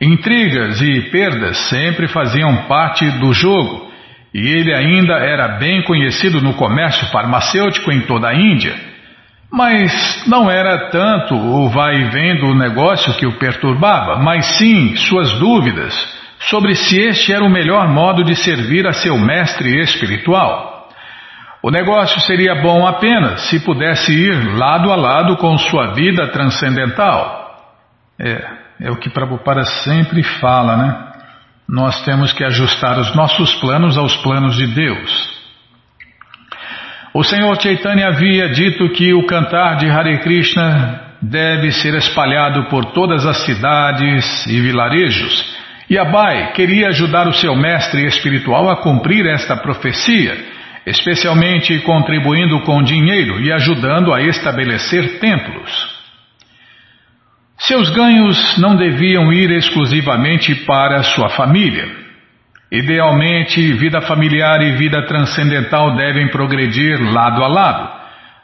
Intrigas 0.00 0.80
e 0.80 1.10
perdas 1.10 1.56
sempre 1.68 2.06
faziam 2.06 2.68
parte 2.68 3.04
do 3.18 3.32
jogo, 3.32 3.90
e 4.32 4.46
ele 4.46 4.72
ainda 4.72 5.14
era 5.14 5.58
bem 5.58 5.82
conhecido 5.82 6.40
no 6.40 6.54
comércio 6.54 7.08
farmacêutico 7.08 7.90
em 7.90 8.02
toda 8.02 8.28
a 8.28 8.34
Índia. 8.34 8.89
Mas 9.52 10.26
não 10.26 10.50
era 10.50 10.90
tanto 10.90 11.34
o 11.34 11.68
vai 11.70 11.96
e 11.96 12.10
vem 12.10 12.36
do 12.38 12.54
negócio 12.54 13.14
que 13.14 13.26
o 13.26 13.38
perturbava, 13.38 14.16
mas 14.16 14.46
sim 14.58 14.94
suas 14.96 15.32
dúvidas 15.38 15.92
sobre 16.48 16.74
se 16.74 16.98
este 16.98 17.32
era 17.32 17.44
o 17.44 17.50
melhor 17.50 17.88
modo 17.88 18.24
de 18.24 18.34
servir 18.34 18.86
a 18.86 18.92
seu 18.92 19.18
mestre 19.18 19.80
espiritual. 19.82 20.88
O 21.62 21.70
negócio 21.70 22.18
seria 22.20 22.54
bom 22.54 22.86
apenas 22.86 23.42
se 23.48 23.60
pudesse 23.60 24.12
ir 24.12 24.56
lado 24.56 24.90
a 24.90 24.96
lado 24.96 25.36
com 25.36 25.58
sua 25.58 25.92
vida 25.92 26.28
transcendental. 26.28 27.58
É, 28.18 28.48
é 28.80 28.90
o 28.90 28.96
que 28.96 29.10
Prabhupada 29.10 29.64
sempre 29.64 30.22
fala, 30.22 30.76
né? 30.76 31.06
Nós 31.68 32.02
temos 32.02 32.32
que 32.32 32.42
ajustar 32.44 32.98
os 32.98 33.14
nossos 33.14 33.54
planos 33.56 33.98
aos 33.98 34.16
planos 34.16 34.56
de 34.56 34.66
Deus. 34.68 35.39
O 37.12 37.24
Senhor 37.24 37.60
Chaitanya 37.60 38.08
havia 38.08 38.48
dito 38.50 38.88
que 38.90 39.12
o 39.12 39.26
cantar 39.26 39.76
de 39.78 39.90
Hare 39.90 40.18
Krishna 40.18 41.14
deve 41.20 41.72
ser 41.72 41.94
espalhado 41.94 42.68
por 42.68 42.92
todas 42.92 43.26
as 43.26 43.38
cidades 43.38 44.46
e 44.46 44.60
vilarejos. 44.60 45.58
E 45.88 45.98
Abai 45.98 46.52
queria 46.52 46.88
ajudar 46.88 47.26
o 47.26 47.32
seu 47.32 47.56
mestre 47.56 48.06
espiritual 48.06 48.70
a 48.70 48.76
cumprir 48.76 49.26
esta 49.26 49.56
profecia. 49.56 50.60
especialmente 50.86 51.78
contribuindo 51.80 52.60
com 52.60 52.82
dinheiro 52.82 53.40
e 53.40 53.52
ajudando 53.52 54.12
a 54.12 54.22
estabelecer 54.22 55.18
templos. 55.20 56.00
Seus 57.58 57.90
ganhos 57.90 58.56
não 58.58 58.74
deviam 58.74 59.30
ir 59.32 59.50
exclusivamente 59.50 60.54
para 60.64 61.02
sua 61.02 61.28
família. 61.28 61.99
Idealmente, 62.70 63.72
vida 63.74 64.00
familiar 64.02 64.62
e 64.62 64.76
vida 64.76 65.04
transcendental 65.06 65.96
devem 65.96 66.28
progredir 66.28 67.00
lado 67.12 67.42
a 67.42 67.48
lado. 67.48 68.00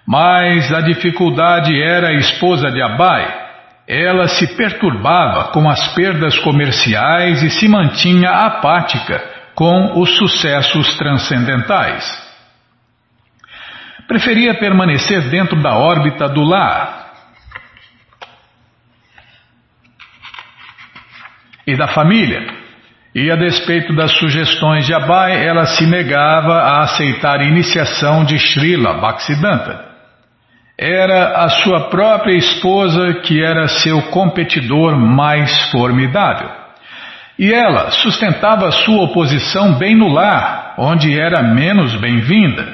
Mas 0.06 0.72
a 0.72 0.80
dificuldade 0.80 1.80
era 1.80 2.08
a 2.08 2.14
esposa 2.14 2.70
de 2.70 2.82
Abai. 2.82 3.46
Ela 3.88 4.26
se 4.26 4.56
perturbava 4.56 5.52
com 5.52 5.68
as 5.68 5.94
perdas 5.94 6.38
comerciais 6.40 7.42
e 7.42 7.50
se 7.50 7.68
mantinha 7.68 8.30
apática 8.30 9.22
com 9.54 10.00
os 10.00 10.16
sucessos 10.16 10.96
transcendentais. 10.96 12.04
Preferia 14.08 14.54
permanecer 14.54 15.22
dentro 15.30 15.60
da 15.62 15.74
órbita 15.76 16.28
do 16.28 16.42
lar, 16.42 17.06
e 21.66 21.76
da 21.76 21.88
família. 21.88 22.65
E 23.18 23.30
a 23.30 23.34
despeito 23.34 23.96
das 23.96 24.12
sugestões 24.18 24.84
de 24.84 24.92
Abai, 24.92 25.42
ela 25.42 25.64
se 25.64 25.86
negava 25.86 26.52
a 26.52 26.82
aceitar 26.82 27.40
a 27.40 27.44
iniciação 27.44 28.26
de 28.26 28.38
Srila 28.38 29.00
Bhaktisiddhanta. 29.00 29.86
Era 30.78 31.42
a 31.42 31.48
sua 31.48 31.88
própria 31.88 32.36
esposa 32.36 33.14
que 33.22 33.42
era 33.42 33.68
seu 33.68 34.02
competidor 34.10 34.98
mais 34.98 35.70
formidável. 35.70 36.50
E 37.38 37.54
ela 37.54 37.90
sustentava 37.90 38.70
sua 38.70 39.04
oposição 39.04 39.78
bem 39.78 39.96
no 39.96 40.12
lar, 40.12 40.74
onde 40.76 41.18
era 41.18 41.42
menos 41.42 41.94
bem-vinda. 41.94 42.70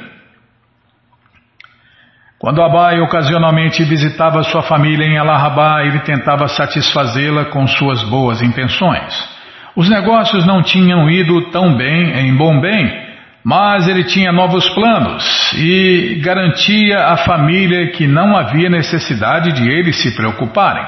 Quando 2.36 2.60
Abai 2.60 2.98
ocasionalmente 2.98 3.84
visitava 3.84 4.42
sua 4.42 4.62
família 4.62 5.06
em 5.06 5.18
Allahabad, 5.18 5.86
ele 5.86 6.00
tentava 6.00 6.48
satisfazê-la 6.48 7.44
com 7.44 7.64
suas 7.68 8.02
boas 8.02 8.42
intenções. 8.42 9.31
Os 9.74 9.88
negócios 9.88 10.46
não 10.46 10.62
tinham 10.62 11.08
ido 11.08 11.50
tão 11.50 11.74
bem 11.74 12.12
em 12.18 12.36
Bombay, 12.36 13.12
mas 13.44 13.88
ele 13.88 14.04
tinha 14.04 14.30
novos 14.30 14.68
planos 14.70 15.52
e 15.54 16.20
garantia 16.22 17.06
à 17.06 17.16
família 17.16 17.88
que 17.88 18.06
não 18.06 18.36
havia 18.36 18.68
necessidade 18.68 19.52
de 19.52 19.68
eles 19.68 19.96
se 19.96 20.14
preocuparem. 20.14 20.86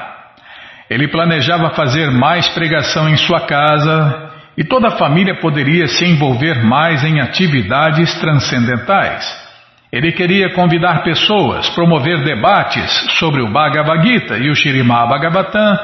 Ele 0.89 1.07
planejava 1.07 1.71
fazer 1.71 2.11
mais 2.11 2.47
pregação 2.49 3.09
em 3.09 3.17
sua 3.17 3.41
casa 3.41 4.31
e 4.55 4.63
toda 4.63 4.89
a 4.89 4.97
família 4.97 5.35
poderia 5.39 5.87
se 5.87 6.05
envolver 6.05 6.63
mais 6.63 7.03
em 7.03 7.19
atividades 7.19 8.13
transcendentais. 8.19 9.45
Ele 9.91 10.11
queria 10.11 10.53
convidar 10.53 11.03
pessoas, 11.03 11.69
promover 11.69 12.23
debates 12.23 12.91
sobre 13.17 13.41
o 13.41 13.51
Bhagavad 13.51 14.07
Gita 14.07 14.37
e 14.37 14.49
o 14.49 14.55
Shirimá 14.55 15.07
Bhagavatam, 15.07 15.77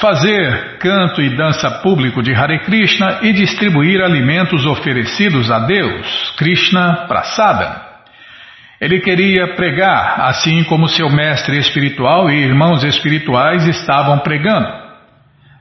fazer 0.00 0.78
canto 0.78 1.22
e 1.22 1.36
dança 1.36 1.70
público 1.82 2.22
de 2.22 2.34
Hare 2.34 2.60
Krishna 2.60 3.20
e 3.22 3.32
distribuir 3.32 4.02
alimentos 4.02 4.66
oferecidos 4.66 5.50
a 5.50 5.60
Deus, 5.60 6.34
Krishna 6.36 7.06
Prasada. 7.08 7.84
Ele 8.78 9.00
queria 9.00 9.54
pregar, 9.54 10.20
assim 10.20 10.62
como 10.64 10.88
seu 10.88 11.08
mestre 11.08 11.58
espiritual 11.58 12.30
e 12.30 12.44
irmãos 12.44 12.84
espirituais 12.84 13.66
estavam 13.66 14.18
pregando. 14.18 14.68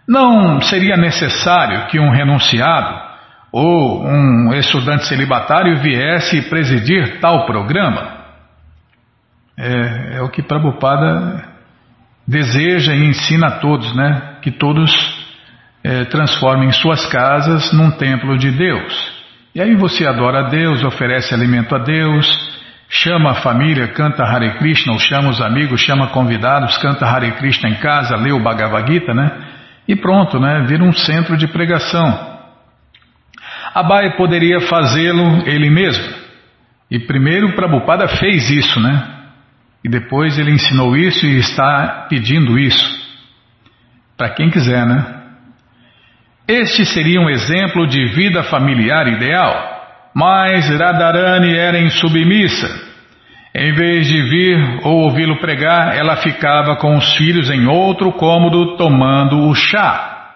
Não 0.05 0.59
seria 0.59 0.97
necessário 0.97 1.88
que 1.88 1.97
um 1.97 2.11
renunciado 2.11 3.05
ou 3.53 4.05
um 4.05 4.53
estudante 4.53 5.05
celibatário 5.05 5.77
viesse 5.77 6.49
presidir 6.49 7.21
tal 7.21 7.45
programa. 7.45 8.15
É, 9.57 10.17
é 10.17 10.21
o 10.21 10.29
que 10.29 10.43
Prabhupada 10.43 11.55
deseja 12.28 12.93
e 12.93 13.05
ensina 13.05 13.47
a 13.47 13.59
todos, 13.59 13.95
né? 13.95 14.38
Que 14.41 14.51
todos 14.51 14.91
é, 15.84 16.05
transformem 16.05 16.71
suas 16.71 17.05
casas 17.05 17.71
num 17.71 17.91
templo 17.91 18.38
de 18.38 18.51
Deus. 18.51 19.15
E 19.53 19.61
aí 19.61 19.76
você 19.76 20.05
adora 20.05 20.39
a 20.39 20.49
Deus, 20.49 20.84
oferece 20.84 21.34
alimento 21.34 21.76
a 21.76 21.80
Deus, 21.80 22.28
chama 22.89 23.32
a 23.32 23.36
família, 23.36 23.88
canta 23.89 24.23
Hare 24.23 24.57
Krishna, 24.57 24.93
ou 24.93 24.99
chama 24.99 25.30
os 25.30 25.41
amigos, 25.41 25.82
chama 25.82 26.07
convidados, 26.07 26.78
canta 26.78 27.05
Hare 27.05 27.32
Krishna 27.34 27.69
em 27.69 27.76
casa, 27.76 28.15
lê 28.15 28.32
o 28.32 28.43
Bhagavad 28.43 28.91
Gita, 28.91 29.13
né? 29.13 29.32
E 29.88 29.95
pronto, 29.95 30.39
né? 30.39 30.65
Vira 30.67 30.84
um 30.84 30.91
centro 30.91 31.38
de 31.38 31.47
pregação. 31.47 32.36
Abai 33.73 34.17
poderia 34.17 34.61
fazê-lo 34.61 35.43
ele 35.45 35.69
mesmo. 35.69 36.03
E 36.89 36.99
primeiro 36.99 37.53
Prabhupada 37.53 38.07
fez 38.07 38.49
isso, 38.49 38.80
né? 38.80 39.14
E 39.86 39.88
depois 39.88 40.39
ele 40.39 40.49
ensinou 40.49 40.97
isso 40.97 41.27
e 41.27 41.38
está 41.38 42.07
pedindo 42.09 42.57
isso. 42.57 43.05
Para 44.17 44.31
quem 44.31 44.49
quiser, 44.49 44.83
né? 44.83 45.05
Este 46.47 46.83
seria 46.88 47.21
um 47.21 47.29
exemplo 47.29 47.86
de 47.86 48.03
vida 48.15 48.41
familiar 48.41 49.07
ideal. 49.07 50.09
Mas 50.11 50.67
Radharani 50.71 51.55
era 51.55 51.79
insubmissa. 51.79 52.67
Em 53.53 53.73
vez 53.73 54.07
de 54.07 54.23
vir 54.23 54.79
ou 54.81 55.03
ouvi-lo 55.03 55.38
pregar, 55.38 55.95
ela 55.95 56.15
ficava 56.15 56.77
com 56.77 56.97
os 56.97 57.15
filhos 57.15 57.51
em 57.51 57.67
outro 57.67 58.11
cômodo 58.13 58.77
tomando 58.77 59.47
o 59.47 59.53
chá. 59.53 60.31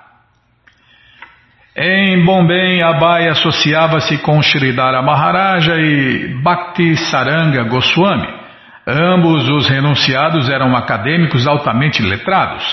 Em 1.76 2.24
Bombay, 2.24 2.84
Abai 2.84 3.30
associava-se 3.30 4.20
com 4.20 4.44
Sridhara 4.44 5.02
Maharaja 5.02 5.74
e 5.76 6.36
Bhakti 6.44 6.96
Saranga 6.98 7.64
Goswami. 7.64 8.39
Ambos 8.92 9.48
os 9.48 9.70
renunciados 9.70 10.50
eram 10.50 10.76
acadêmicos 10.76 11.48
altamente 11.48 12.02
letrados. 12.02 12.66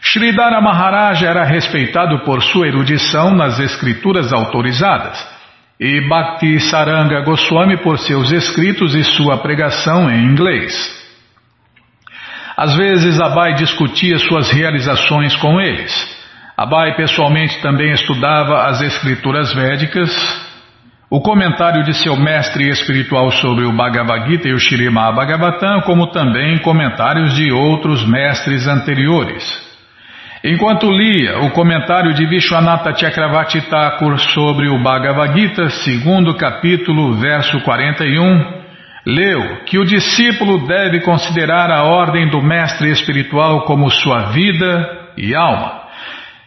Sridhara 0.00 0.62
Maharaja 0.62 1.26
era 1.26 1.44
respeitado 1.44 2.20
por 2.20 2.42
sua 2.42 2.68
erudição 2.68 3.34
nas 3.34 3.58
escrituras 3.58 4.32
autorizadas 4.32 5.22
e 5.78 6.00
Bhakti 6.08 6.58
Saranga 6.58 7.20
Goswami 7.20 7.76
por 7.82 7.98
seus 7.98 8.32
escritos 8.32 8.94
e 8.94 9.04
sua 9.04 9.36
pregação 9.38 10.10
em 10.10 10.24
inglês. 10.24 10.72
Às 12.56 12.74
vezes 12.74 13.20
Abai 13.20 13.54
discutia 13.54 14.18
suas 14.18 14.50
realizações 14.50 15.36
com 15.36 15.60
eles. 15.60 15.92
Abai 16.56 16.96
pessoalmente 16.96 17.60
também 17.60 17.92
estudava 17.92 18.64
as 18.68 18.80
escrituras 18.80 19.52
védicas, 19.52 20.10
o 21.10 21.22
comentário 21.22 21.82
de 21.84 21.94
seu 21.94 22.14
mestre 22.16 22.68
espiritual 22.68 23.30
sobre 23.30 23.64
o 23.64 23.72
Bhagavad 23.72 24.28
Gita 24.28 24.48
e 24.48 24.52
o 24.52 24.60
Srimad 24.60 25.14
Bhagavatam, 25.14 25.80
como 25.82 26.08
também 26.08 26.58
comentários 26.58 27.34
de 27.34 27.50
outros 27.50 28.06
mestres 28.06 28.66
anteriores. 28.66 29.66
Enquanto 30.44 30.90
lia 30.90 31.38
o 31.40 31.50
comentário 31.50 32.12
de 32.12 32.26
Vishwanatha 32.26 32.94
Chakravarti 32.94 33.62
Thakur 33.62 34.18
sobre 34.18 34.68
o 34.68 34.82
Bhagavad 34.82 35.32
Gita, 35.32 35.70
segundo 35.70 36.34
capítulo, 36.34 37.14
verso 37.14 37.58
41, 37.60 38.58
leu 39.06 39.64
que 39.64 39.78
o 39.78 39.86
discípulo 39.86 40.66
deve 40.66 41.00
considerar 41.00 41.70
a 41.70 41.84
ordem 41.84 42.28
do 42.28 42.42
mestre 42.42 42.90
espiritual 42.90 43.62
como 43.62 43.90
sua 43.90 44.30
vida 44.30 45.08
e 45.16 45.34
alma. 45.34 45.87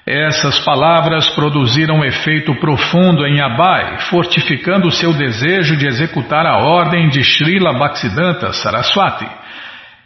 Essas 0.05 0.59
palavras 0.59 1.29
produziram 1.29 1.97
um 1.97 2.03
efeito 2.03 2.55
profundo 2.55 3.25
em 3.25 3.39
Abai, 3.39 3.99
fortificando 4.09 4.89
seu 4.89 5.13
desejo 5.13 5.77
de 5.77 5.85
executar 5.85 6.45
a 6.45 6.57
ordem 6.57 7.07
de 7.09 7.23
Srila 7.23 7.73
Bhaktisiddhanta 7.73 8.51
Saraswati. 8.51 9.29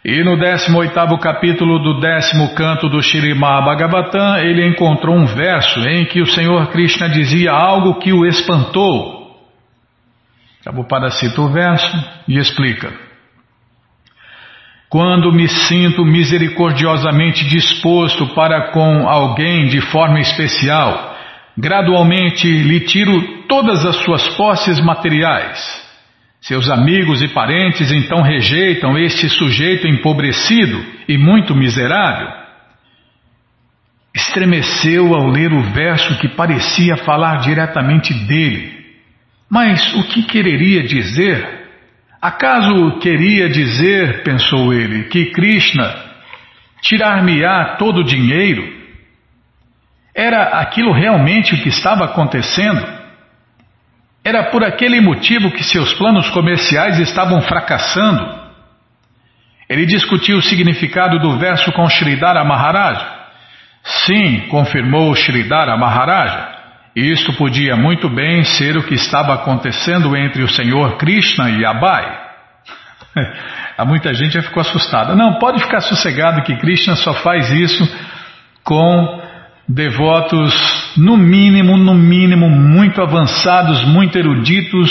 E 0.04 0.22
no 0.22 0.36
18º 0.36 1.18
capítulo 1.18 1.78
do 1.78 1.98
décimo 1.98 2.54
canto 2.54 2.88
do 2.88 3.02
Shirimá 3.02 3.60
Bhagavatam, 3.62 4.36
ele 4.36 4.66
encontrou 4.66 5.16
um 5.16 5.26
verso 5.26 5.80
em 5.88 6.04
que 6.04 6.20
o 6.20 6.26
Senhor 6.26 6.68
Krishna 6.68 7.08
dizia 7.08 7.50
algo 7.50 7.98
que 7.98 8.12
o 8.12 8.24
espantou. 8.26 9.34
Prabhupada 10.62 11.10
cita 11.10 11.40
o 11.40 11.48
verso 11.48 11.96
e 12.28 12.38
explica. 12.38 13.05
Quando 14.88 15.32
me 15.32 15.48
sinto 15.48 16.04
misericordiosamente 16.04 17.44
disposto 17.46 18.28
para 18.34 18.70
com 18.70 19.08
alguém 19.08 19.66
de 19.66 19.80
forma 19.80 20.20
especial, 20.20 21.16
gradualmente 21.58 22.46
lhe 22.46 22.80
tiro 22.80 23.44
todas 23.48 23.84
as 23.84 23.96
suas 23.96 24.28
posses 24.36 24.80
materiais. 24.80 25.84
Seus 26.40 26.70
amigos 26.70 27.20
e 27.22 27.28
parentes 27.28 27.90
então 27.90 28.22
rejeitam 28.22 28.96
este 28.96 29.28
sujeito 29.28 29.88
empobrecido 29.88 30.84
e 31.08 31.18
muito 31.18 31.56
miserável. 31.56 32.28
Estremeceu 34.14 35.14
ao 35.14 35.28
ler 35.28 35.52
o 35.52 35.62
verso 35.72 36.16
que 36.20 36.28
parecia 36.28 36.96
falar 36.98 37.38
diretamente 37.38 38.14
dele. 38.14 38.76
Mas 39.50 39.92
o 39.94 40.04
que 40.04 40.22
quereria 40.22 40.84
dizer 40.84 41.65
Acaso 42.26 42.98
queria 42.98 43.48
dizer, 43.48 44.24
pensou 44.24 44.74
ele, 44.74 45.04
que 45.04 45.26
Krishna 45.26 45.94
tirar-me-á 46.82 47.76
todo 47.76 48.00
o 48.00 48.04
dinheiro? 48.04 48.66
Era 50.12 50.58
aquilo 50.58 50.92
realmente 50.92 51.54
o 51.54 51.62
que 51.62 51.68
estava 51.68 52.04
acontecendo? 52.04 52.84
Era 54.24 54.50
por 54.50 54.64
aquele 54.64 55.00
motivo 55.00 55.52
que 55.52 55.62
seus 55.62 55.94
planos 55.94 56.28
comerciais 56.30 56.98
estavam 56.98 57.40
fracassando. 57.42 58.28
Ele 59.68 59.86
discutiu 59.86 60.38
o 60.38 60.42
significado 60.42 61.20
do 61.20 61.38
verso 61.38 61.70
com 61.70 61.88
Sridhara 61.88 62.44
Maharaja. 62.44 63.06
Sim, 63.84 64.48
confirmou 64.48 65.14
Sridhara 65.14 65.76
Maharaja. 65.76 66.55
Isto 66.96 67.34
podia 67.34 67.76
muito 67.76 68.08
bem 68.08 68.42
ser 68.42 68.78
o 68.78 68.82
que 68.82 68.94
estava 68.94 69.34
acontecendo 69.34 70.16
entre 70.16 70.42
o 70.42 70.48
Senhor 70.48 70.96
Krishna 70.96 71.50
e 71.50 71.62
Abai. 71.62 72.20
Há 73.76 73.84
muita 73.84 74.14
gente 74.14 74.32
já 74.32 74.42
ficou 74.42 74.62
assustada. 74.62 75.14
Não, 75.14 75.38
pode 75.38 75.62
ficar 75.62 75.82
sossegado 75.82 76.40
que 76.40 76.56
Krishna 76.56 76.96
só 76.96 77.12
faz 77.12 77.52
isso 77.52 77.86
com 78.64 79.20
devotos, 79.68 80.94
no 80.96 81.18
mínimo, 81.18 81.76
no 81.76 81.92
mínimo, 81.92 82.48
muito 82.48 83.02
avançados, 83.02 83.84
muito 83.84 84.16
eruditos 84.16 84.90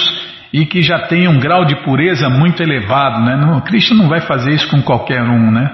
e 0.53 0.63
que 0.63 0.83
já 0.83 1.07
têm 1.07 1.27
um 1.27 1.39
grau 1.39 1.65
de 1.65 1.75
pureza 1.83 2.29
muito 2.29 2.61
elevado, 2.61 3.21
né? 3.21 3.35
Não, 3.35 3.61
Krishna 3.61 3.97
não 3.97 4.07
vai 4.07 4.21
fazer 4.21 4.51
isso 4.51 4.69
com 4.69 4.79
qualquer 4.83 5.23
um, 5.23 5.49
né? 5.49 5.71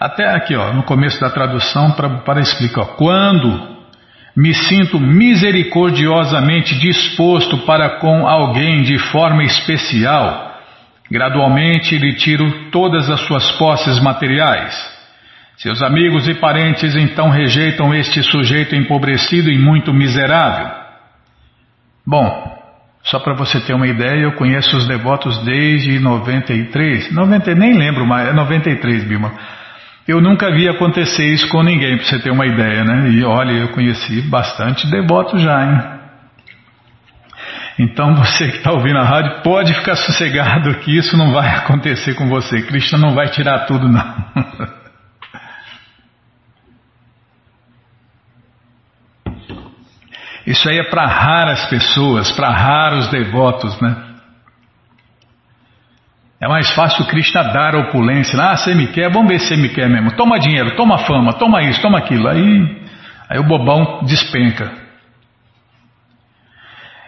Até 0.00 0.28
aqui, 0.34 0.56
ó, 0.56 0.72
no 0.72 0.82
começo 0.82 1.20
da 1.20 1.30
tradução, 1.30 1.92
para 1.92 2.40
explicar, 2.40 2.80
ó, 2.80 2.84
quando 2.96 3.69
me 4.40 4.54
sinto 4.54 4.98
misericordiosamente 4.98 6.78
disposto 6.78 7.58
para 7.58 7.98
com 7.98 8.26
alguém 8.26 8.82
de 8.82 8.98
forma 8.98 9.44
especial, 9.44 10.58
gradualmente 11.10 11.98
lhe 11.98 12.14
tiro 12.14 12.70
todas 12.70 13.10
as 13.10 13.20
suas 13.20 13.50
posses 13.52 14.00
materiais 14.00 15.00
seus 15.60 15.82
amigos 15.82 16.26
e 16.26 16.32
parentes 16.32 16.96
então 16.96 17.28
rejeitam 17.28 17.94
este 17.94 18.22
sujeito 18.22 18.74
empobrecido 18.74 19.50
e 19.50 19.58
muito 19.58 19.92
miserável. 19.92 20.70
Bom, 22.06 22.58
só 23.02 23.18
para 23.18 23.34
você 23.34 23.60
ter 23.60 23.74
uma 23.74 23.86
ideia, 23.86 24.22
eu 24.22 24.32
conheço 24.32 24.74
os 24.74 24.88
devotos 24.88 25.36
desde 25.44 25.98
93, 25.98 27.12
90, 27.12 27.54
nem 27.56 27.74
lembro 27.74 28.06
mais, 28.06 28.28
é 28.30 28.32
93, 28.32 29.04
Bima. 29.04 29.34
Eu 30.10 30.20
nunca 30.20 30.50
vi 30.50 30.68
acontecer 30.68 31.24
isso 31.24 31.48
com 31.48 31.62
ninguém, 31.62 31.96
para 31.96 32.04
você 32.04 32.18
ter 32.18 32.32
uma 32.32 32.44
ideia, 32.44 32.82
né? 32.82 33.10
E 33.10 33.24
olha, 33.24 33.52
eu 33.52 33.68
conheci 33.68 34.20
bastante 34.22 34.90
devotos 34.90 35.40
já, 35.40 35.62
hein? 35.62 36.00
Então 37.78 38.16
você 38.18 38.48
que 38.48 38.56
está 38.56 38.72
ouvindo 38.72 38.98
a 38.98 39.04
rádio 39.04 39.40
pode 39.44 39.72
ficar 39.72 39.94
sossegado 39.94 40.74
que 40.80 40.98
isso 40.98 41.16
não 41.16 41.32
vai 41.32 41.48
acontecer 41.54 42.14
com 42.14 42.28
você. 42.28 42.60
Krishna 42.62 42.98
não 42.98 43.14
vai 43.14 43.28
tirar 43.28 43.66
tudo, 43.66 43.88
não. 43.88 44.14
Isso 50.44 50.68
aí 50.68 50.78
é 50.78 50.90
para 50.90 51.06
raras 51.06 51.66
pessoas, 51.66 52.32
para 52.32 52.50
raros 52.50 53.08
devotos, 53.08 53.80
né? 53.80 54.09
É 56.40 56.48
mais 56.48 56.70
fácil 56.70 57.04
Krishna 57.04 57.42
dar 57.52 57.76
opulência. 57.76 58.40
Ah, 58.40 58.56
você 58.56 58.74
me 58.74 58.86
quer? 58.86 59.10
Vamos 59.12 59.28
ver 59.28 59.40
se 59.40 59.48
você 59.48 59.56
me 59.56 59.68
quer 59.68 59.90
mesmo. 59.90 60.12
Toma 60.12 60.38
dinheiro, 60.38 60.74
toma 60.74 60.96
fama, 60.96 61.34
toma 61.34 61.62
isso, 61.62 61.82
toma 61.82 61.98
aquilo. 61.98 62.26
Aí, 62.26 62.78
aí 63.28 63.38
o 63.38 63.44
bobão 63.44 64.00
despenca. 64.04 64.72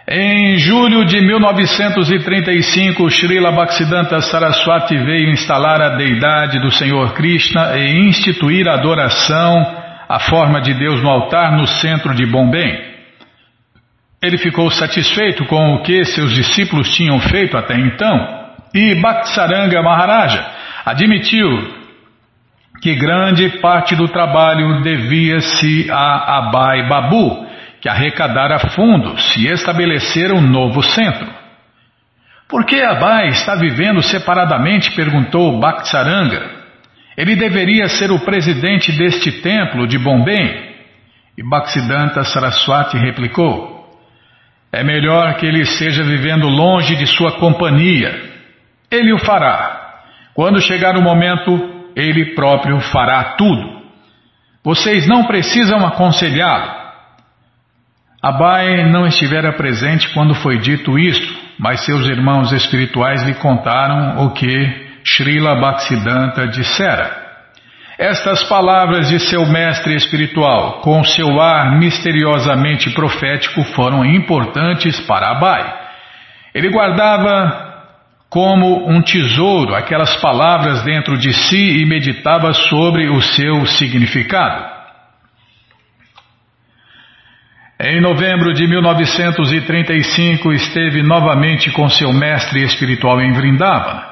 Em 0.07 0.57
julho 0.57 1.03
de 1.05 1.19
1935, 1.19 3.09
Srila 3.09 3.51
Bhaktisiddhanta 3.53 4.21
Saraswati 4.21 4.95
veio 4.97 5.31
instalar 5.31 5.81
a 5.81 5.95
deidade 5.95 6.59
do 6.59 6.69
Senhor 6.69 7.13
Krishna 7.13 7.75
e 7.75 8.07
instituir 8.07 8.67
a 8.67 8.75
adoração 8.75 9.65
à 10.07 10.19
forma 10.19 10.61
de 10.61 10.75
Deus 10.75 11.01
no 11.01 11.09
altar 11.09 11.57
no 11.57 11.65
centro 11.65 12.13
de 12.13 12.27
Bombay. 12.27 12.93
Ele 14.21 14.37
ficou 14.37 14.69
satisfeito 14.69 15.43
com 15.45 15.73
o 15.73 15.81
que 15.81 16.05
seus 16.05 16.35
discípulos 16.35 16.95
tinham 16.95 17.19
feito 17.19 17.57
até 17.57 17.75
então 17.75 18.42
e 18.73 18.95
Bhaktisaranga 18.95 19.81
Maharaja 19.81 20.45
admitiu 20.85 21.47
que 22.81 22.95
grande 22.95 23.47
parte 23.61 23.95
do 23.95 24.07
trabalho 24.07 24.81
devia-se 24.81 25.89
a 25.89 26.37
Abai 26.37 26.87
Babu, 26.89 27.47
que 27.79 27.87
arrecadara 27.87 28.59
fundos 28.59 29.35
e 29.37 29.47
estabelecer 29.47 30.33
um 30.33 30.41
novo 30.41 30.81
centro. 30.81 31.27
Por 32.49 32.65
que 32.65 32.81
Abai 32.81 33.29
está 33.29 33.55
vivendo 33.55 34.01
separadamente? 34.01 34.91
perguntou 34.91 35.59
Bhaktisaranga. 35.59 36.63
Ele 37.15 37.35
deveria 37.35 37.87
ser 37.87 38.11
o 38.11 38.19
presidente 38.19 38.91
deste 38.91 39.31
templo 39.41 39.87
de 39.87 39.97
Bombay. 39.97 40.73
E 41.37 41.43
Bhaktisiddhanta 41.43 42.23
Saraswati 42.23 42.97
replicou: 42.97 43.73
é 44.71 44.83
melhor 44.83 45.35
que 45.35 45.45
ele 45.45 45.61
esteja 45.61 46.03
vivendo 46.03 46.47
longe 46.47 46.95
de 46.95 47.05
sua 47.05 47.33
companhia. 47.33 48.32
Ele 48.93 49.11
o 49.11 49.17
fará. 49.17 50.01
Quando 50.35 50.61
chegar 50.61 50.95
o 50.95 51.01
momento, 51.01 51.51
ele 51.95 52.35
próprio 52.35 52.79
fará 52.79 53.35
tudo. 53.35 53.81
Vocês 54.63 55.07
não 55.07 55.25
precisam 55.25 55.83
aconselhá-lo. 55.85 56.83
Abai 58.21 58.89
não 58.89 59.07
estivera 59.07 59.51
presente 59.53 60.07
quando 60.13 60.35
foi 60.35 60.59
dito 60.59 60.97
isto, 60.97 61.27
mas 61.59 61.83
seus 61.83 62.07
irmãos 62.07 62.51
espirituais 62.51 63.23
lhe 63.23 63.33
contaram 63.33 64.25
o 64.25 64.31
que 64.31 64.91
Srila 65.03 65.59
Bhaktisiddhanta 65.59 66.47
dissera. 66.47 67.23
Estas 67.97 68.43
palavras 68.43 69.09
de 69.09 69.19
seu 69.19 69.45
mestre 69.47 69.95
espiritual, 69.95 70.81
com 70.81 71.03
seu 71.03 71.41
ar 71.41 71.77
misteriosamente 71.77 72.91
profético, 72.91 73.63
foram 73.75 74.05
importantes 74.05 74.99
para 75.01 75.31
Abai. 75.31 75.81
Ele 76.53 76.69
guardava 76.69 77.62
como 78.33 78.89
um 78.89 78.99
tesouro 79.03 79.75
aquelas 79.75 80.15
palavras 80.15 80.81
dentro 80.81 81.15
de 81.19 81.31
si 81.31 81.83
e 81.83 81.85
meditava 81.85 82.51
sobre 82.51 83.07
o 83.07 83.21
seu 83.21 83.63
significado. 83.67 84.73
Em 87.79 88.01
novembro 88.01 88.51
de 88.55 88.67
1935, 88.67 90.51
esteve 90.51 91.03
novamente 91.03 91.69
com 91.69 91.87
seu 91.87 92.11
mestre 92.11 92.63
espiritual 92.63 93.21
em 93.21 93.31
Vrindavana. 93.33 94.03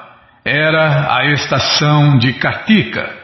Era 0.46 1.18
a 1.18 1.26
estação 1.26 2.20
de 2.20 2.34
Kartika 2.34 3.20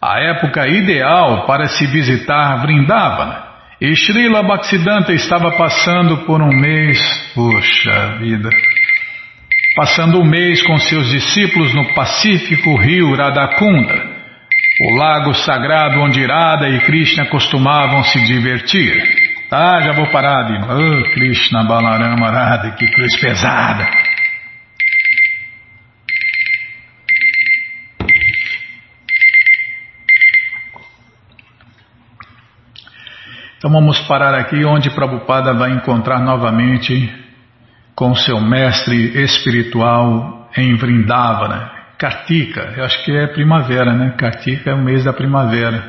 a 0.00 0.18
época 0.20 0.66
ideal 0.66 1.44
para 1.46 1.66
se 1.68 1.84
visitar 1.86 2.62
Vrindavana. 2.62 3.48
E 3.82 3.94
Srila 3.94 4.42
Bhaktisiddhanta 4.44 5.12
estava 5.12 5.52
passando 5.58 6.24
por 6.24 6.40
um 6.40 6.48
mês, 6.48 6.98
puxa 7.34 8.16
vida, 8.18 8.48
passando 9.78 10.18
um 10.20 10.24
mês 10.24 10.60
com 10.62 10.76
seus 10.76 11.08
discípulos 11.08 11.72
no 11.72 11.94
pacífico 11.94 12.76
rio 12.78 13.14
Radhakunda, 13.14 14.10
o 14.80 14.96
lago 14.96 15.32
sagrado 15.34 16.00
onde 16.00 16.26
Radha 16.26 16.68
e 16.68 16.80
Krishna 16.80 17.26
costumavam 17.26 18.02
se 18.02 18.20
divertir. 18.26 18.92
Ah, 19.48 19.80
já 19.80 19.92
vou 19.92 20.08
parar 20.08 20.42
de... 20.48 20.54
Oh, 20.64 21.12
Krishna 21.12 21.62
Balarama 21.62 22.28
Radha, 22.28 22.72
que 22.72 22.88
cruz 22.88 23.20
pesada! 23.20 23.88
Então 33.56 33.70
vamos 33.70 34.00
parar 34.08 34.34
aqui 34.34 34.64
onde 34.64 34.90
Prabhupada 34.90 35.54
vai 35.54 35.70
encontrar 35.70 36.18
novamente 36.18 37.17
com 37.98 38.14
seu 38.14 38.40
mestre 38.40 39.20
espiritual 39.24 40.48
em 40.56 40.76
Vrindavana, 40.76 41.68
Kartika. 41.98 42.74
Eu 42.76 42.84
acho 42.84 43.04
que 43.04 43.10
é 43.10 43.26
primavera, 43.26 43.92
né? 43.92 44.14
Kartika 44.16 44.70
é 44.70 44.74
o 44.74 44.80
mês 44.80 45.02
da 45.02 45.12
primavera. 45.12 45.82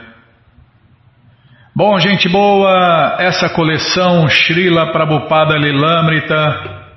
Bom, 1.76 2.00
gente 2.00 2.28
boa, 2.28 3.18
essa 3.20 3.48
coleção 3.50 4.28
Srila 4.28 4.92
Prabhupada 4.92 5.56
Lilamrita, 5.56 6.88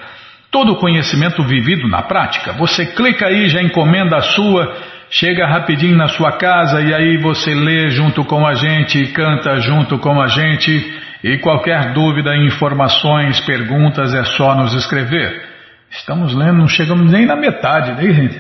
Todo 0.51 0.77
conhecimento 0.77 1.43
vivido 1.43 1.89
na 1.89 2.03
prática, 2.03 2.53
você 2.53 2.85
clica 2.85 3.29
aí, 3.29 3.49
já 3.49 3.63
encomenda 3.63 4.19
a 4.19 4.21
sua, 4.21 4.77
chega 5.11 5.47
rapidinho 5.47 5.97
na 5.97 6.09
sua 6.09 6.33
casa 6.33 6.83
e 6.83 6.93
aí 6.93 7.17
você 7.17 7.55
lê 7.55 7.89
junto 7.89 8.27
com 8.27 8.47
a 8.47 8.53
gente, 8.53 9.07
canta 9.07 9.59
junto 9.61 9.99
com 9.99 10.21
a 10.21 10.27
gente 10.27 11.01
e 11.23 11.39
qualquer 11.39 11.93
dúvida, 11.93 12.37
informações, 12.37 13.41
perguntas 13.41 14.13
é 14.13 14.25
só 14.25 14.55
nos 14.55 14.75
escrever. 14.75 15.49
Estamos 15.91 16.35
lendo, 16.35 16.59
não 16.59 16.69
chegamos 16.69 17.11
nem 17.11 17.27
na 17.27 17.37
metade, 17.37 17.93
né, 17.93 18.13
gente? 18.13 18.39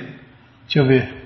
Deixa 0.65 0.79
eu 0.79 0.87
ver. 0.87 1.23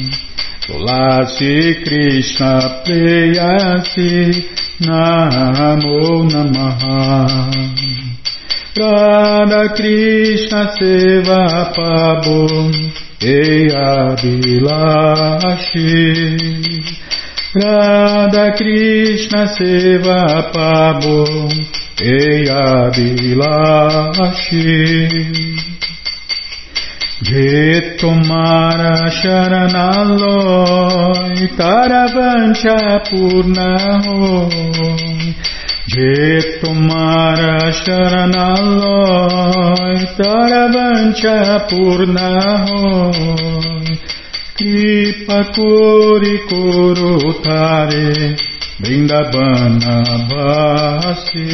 Tulasi 0.70 1.82
Krishna 1.82 2.84
Preyasi 2.86 4.46
Namo 4.86 6.30
Namaha. 6.30 7.50
Radha 8.78 9.74
Krishna 9.74 10.70
Seva 10.78 11.74
Pabo 11.74 12.70
Eya 13.20 14.14
Bilashi 14.22 15.66
Radha 17.56 18.54
Krishna 18.56 19.42
Seva 19.58 20.20
Pabo 27.20 27.28
Eya 27.28 27.28
Bilashi 27.28 27.28
Je 27.28 27.96
tomara 27.98 29.10
sharanaloy 29.10 31.48
taravancha 31.56 32.78
purnahoy 33.10 34.54
Je 35.86 36.40
tomara 36.60 37.72
sharanaloy 37.72 39.98
taravancha 40.16 41.36
purnahoy 41.68 43.10
Kripa 44.56 45.40
kori 45.54 46.36
korotare 46.48 48.12
Vrindavana 48.80 49.96
vasi 50.30 51.46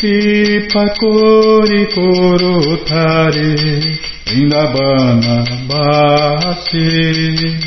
Kipakori 0.00 1.82
Korotare 1.92 3.52
Indabana 4.32 5.44
Basi. 5.68 7.60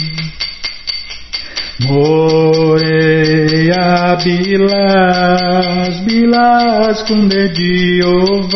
Moreia 1.81 3.05
Bilas, 4.23 5.99
Bilas 6.05 7.03
com 7.03 7.27
dedinho 7.27 8.49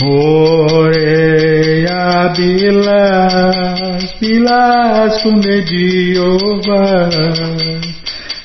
Moreia 0.00 1.18
Bilas, 2.36 4.14
Bilas 4.20 5.22
com 5.22 5.40
dedinho 5.40 6.38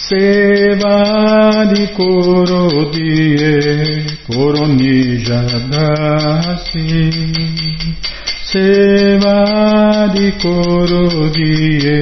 Sevadi 0.06 1.84
Korodie 1.96 3.52
Koronijadasi. 4.26 6.88
Sevadi 8.50 10.28
Korodie 10.42 11.98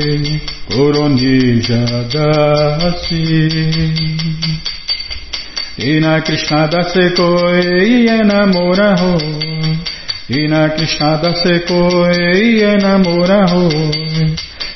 Koronijadasi 0.68 3.24
Ina 5.82 6.20
Krishna 6.20 6.68
dase 6.68 7.14
koi 7.16 8.06
enamora 8.06 8.98
ho 9.00 9.16
Ina 10.28 10.68
Krishna 10.76 11.16
dase 11.22 11.64
koi 11.66 12.60
enamora 12.60 13.48
ho 13.48 13.70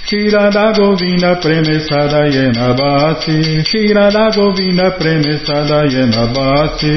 Shira 0.06 0.50
da 0.50 0.72
Govinda 0.72 1.36
premesada 1.42 2.24
yena 2.34 2.72
basi 2.72 3.62
Shira 3.66 4.10
da 4.10 4.30
Govinda 4.30 4.90
premesada 4.98 5.84
yena 5.92 6.26
basi 6.32 6.94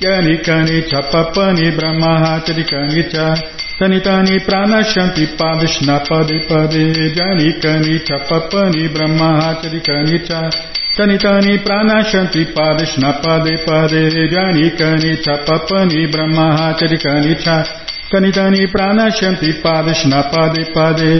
Yani 0.00 0.38
kani 0.42 0.82
chapapani 0.90 1.70
brahmahachari 1.76 2.64
kani 2.64 3.02
cha. 3.12 3.34
Tani 3.78 4.00
tani 4.00 4.40
pranashanti 4.40 5.26
padishna 5.38 6.00
pade 6.08 6.48
pade 6.48 7.14
Jani 7.14 7.52
kani 7.62 8.00
chapapani 8.04 8.88
brahmahachari 8.88 9.80
kani 9.80 10.18
cha 10.26 10.50
Tani 10.96 11.16
tani 11.18 11.58
pranashanti 11.64 12.52
padishna 12.54 13.12
pade 13.22 13.64
pade 13.66 14.28
jani 14.30 14.70
kani 14.78 15.16
chapapani 15.24 16.06
brahma 16.12 16.74
charikani 16.78 17.34
cha. 17.42 17.64
Tani 18.10 18.30
tani 18.30 18.66
pranashanti 18.66 19.62
padishna 19.62 20.22
pade 20.30 20.62
pade. 20.74 21.12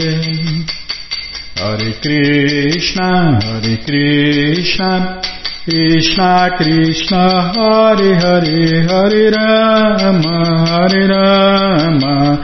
Hare 1.57 1.91
Krishna 2.03 3.39
Hare 3.41 3.77
Krishna 3.85 5.21
Krishna 5.65 6.49
Krishna 6.57 7.23
Hare 7.55 8.13
Hare 8.21 8.83
Hare 8.89 9.31
Rama 9.31 10.67
Hare 10.67 11.07
Rama 11.07 12.43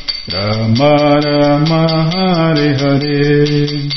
Rama 0.27 1.19
Rama 1.19 1.87
Hare 2.13 2.77
Hare. 2.77 3.89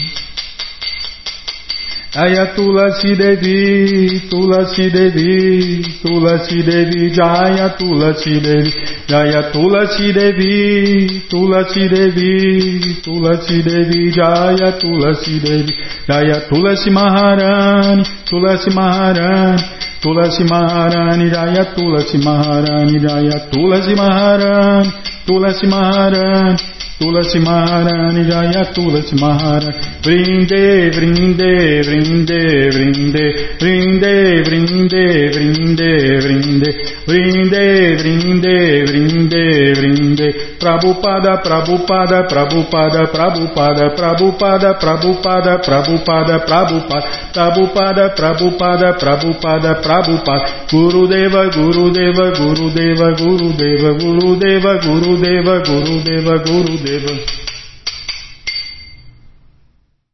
Jaya 2.14 2.54
Tulasi 2.54 3.14
Devi, 3.18 4.20
Tulasi 4.30 4.88
Devi, 4.90 5.82
Tulasi 6.00 6.62
Devi, 6.64 7.10
Jaya 7.10 7.76
Tulasi 7.76 8.40
Devi, 8.40 8.72
Jaya 9.06 9.50
Tulasi 9.52 10.12
Devi, 10.14 11.22
Tulasi 11.28 11.88
Devi, 11.90 13.02
Tulasi 13.02 13.62
Devi, 13.62 14.12
Jaya 14.12 14.78
Tulasi 14.78 15.40
Devi, 15.42 15.74
Jaya 16.08 16.40
Tulasi 16.48 16.90
Maharani, 16.90 18.04
Tulasi 18.24 18.70
Maharani, 18.70 19.62
Tulasi 20.00 20.44
Maharani, 20.48 21.30
Jaya 21.30 21.74
Tulasi 21.74 22.18
Maharani, 22.22 22.98
Jaya 23.00 23.50
Tulasi 23.50 23.94
Maharani, 23.96 24.92
Tulasi 25.26 25.66
Maharani, 25.66 26.58
Tulasi 27.00 27.38
Maharani 27.40 28.28
Jaya 28.28 28.64
Tulasi 28.74 29.16
Maharani. 29.16 29.72
Vrinde 30.04 30.90
Vrinde 30.92 31.80
Vrinde 31.80 32.70
Vrinde. 32.70 33.24
Vrinde 33.58 34.42
Vrinde 34.44 35.30
Vrinde 35.32 36.20
Vrinde. 36.20 36.70
Vrinde 37.08 37.96
Vrinde 37.96 38.84
Vrinde 38.84 39.72
Vrinde. 39.74 40.28
Prabhupada 40.60 41.40
Prabhupada 41.42 42.28
Prabhupada 42.28 43.06
Prabhupada 43.10 43.96
Prabhupada 43.96 44.74
Prabhupada 44.78 45.58
Prabhupada 45.64 46.38
Prabhupada. 46.46 47.06
Prabhupada 47.32 48.04
Prabhupada 48.14 48.92
Prabhupada 49.00 49.74
Prabhupada. 49.82 50.44
Gurudeva 50.70 51.48
Gurudeva 51.48 52.30
Gurudeva 52.38 53.08
Gurudeva 53.16 53.92
Gurudeva 53.98 54.72
Gurudeva 55.14 55.60
Gurudeva 55.60 56.38
Gurudeva 56.38 56.76
Deva. 56.82 57.43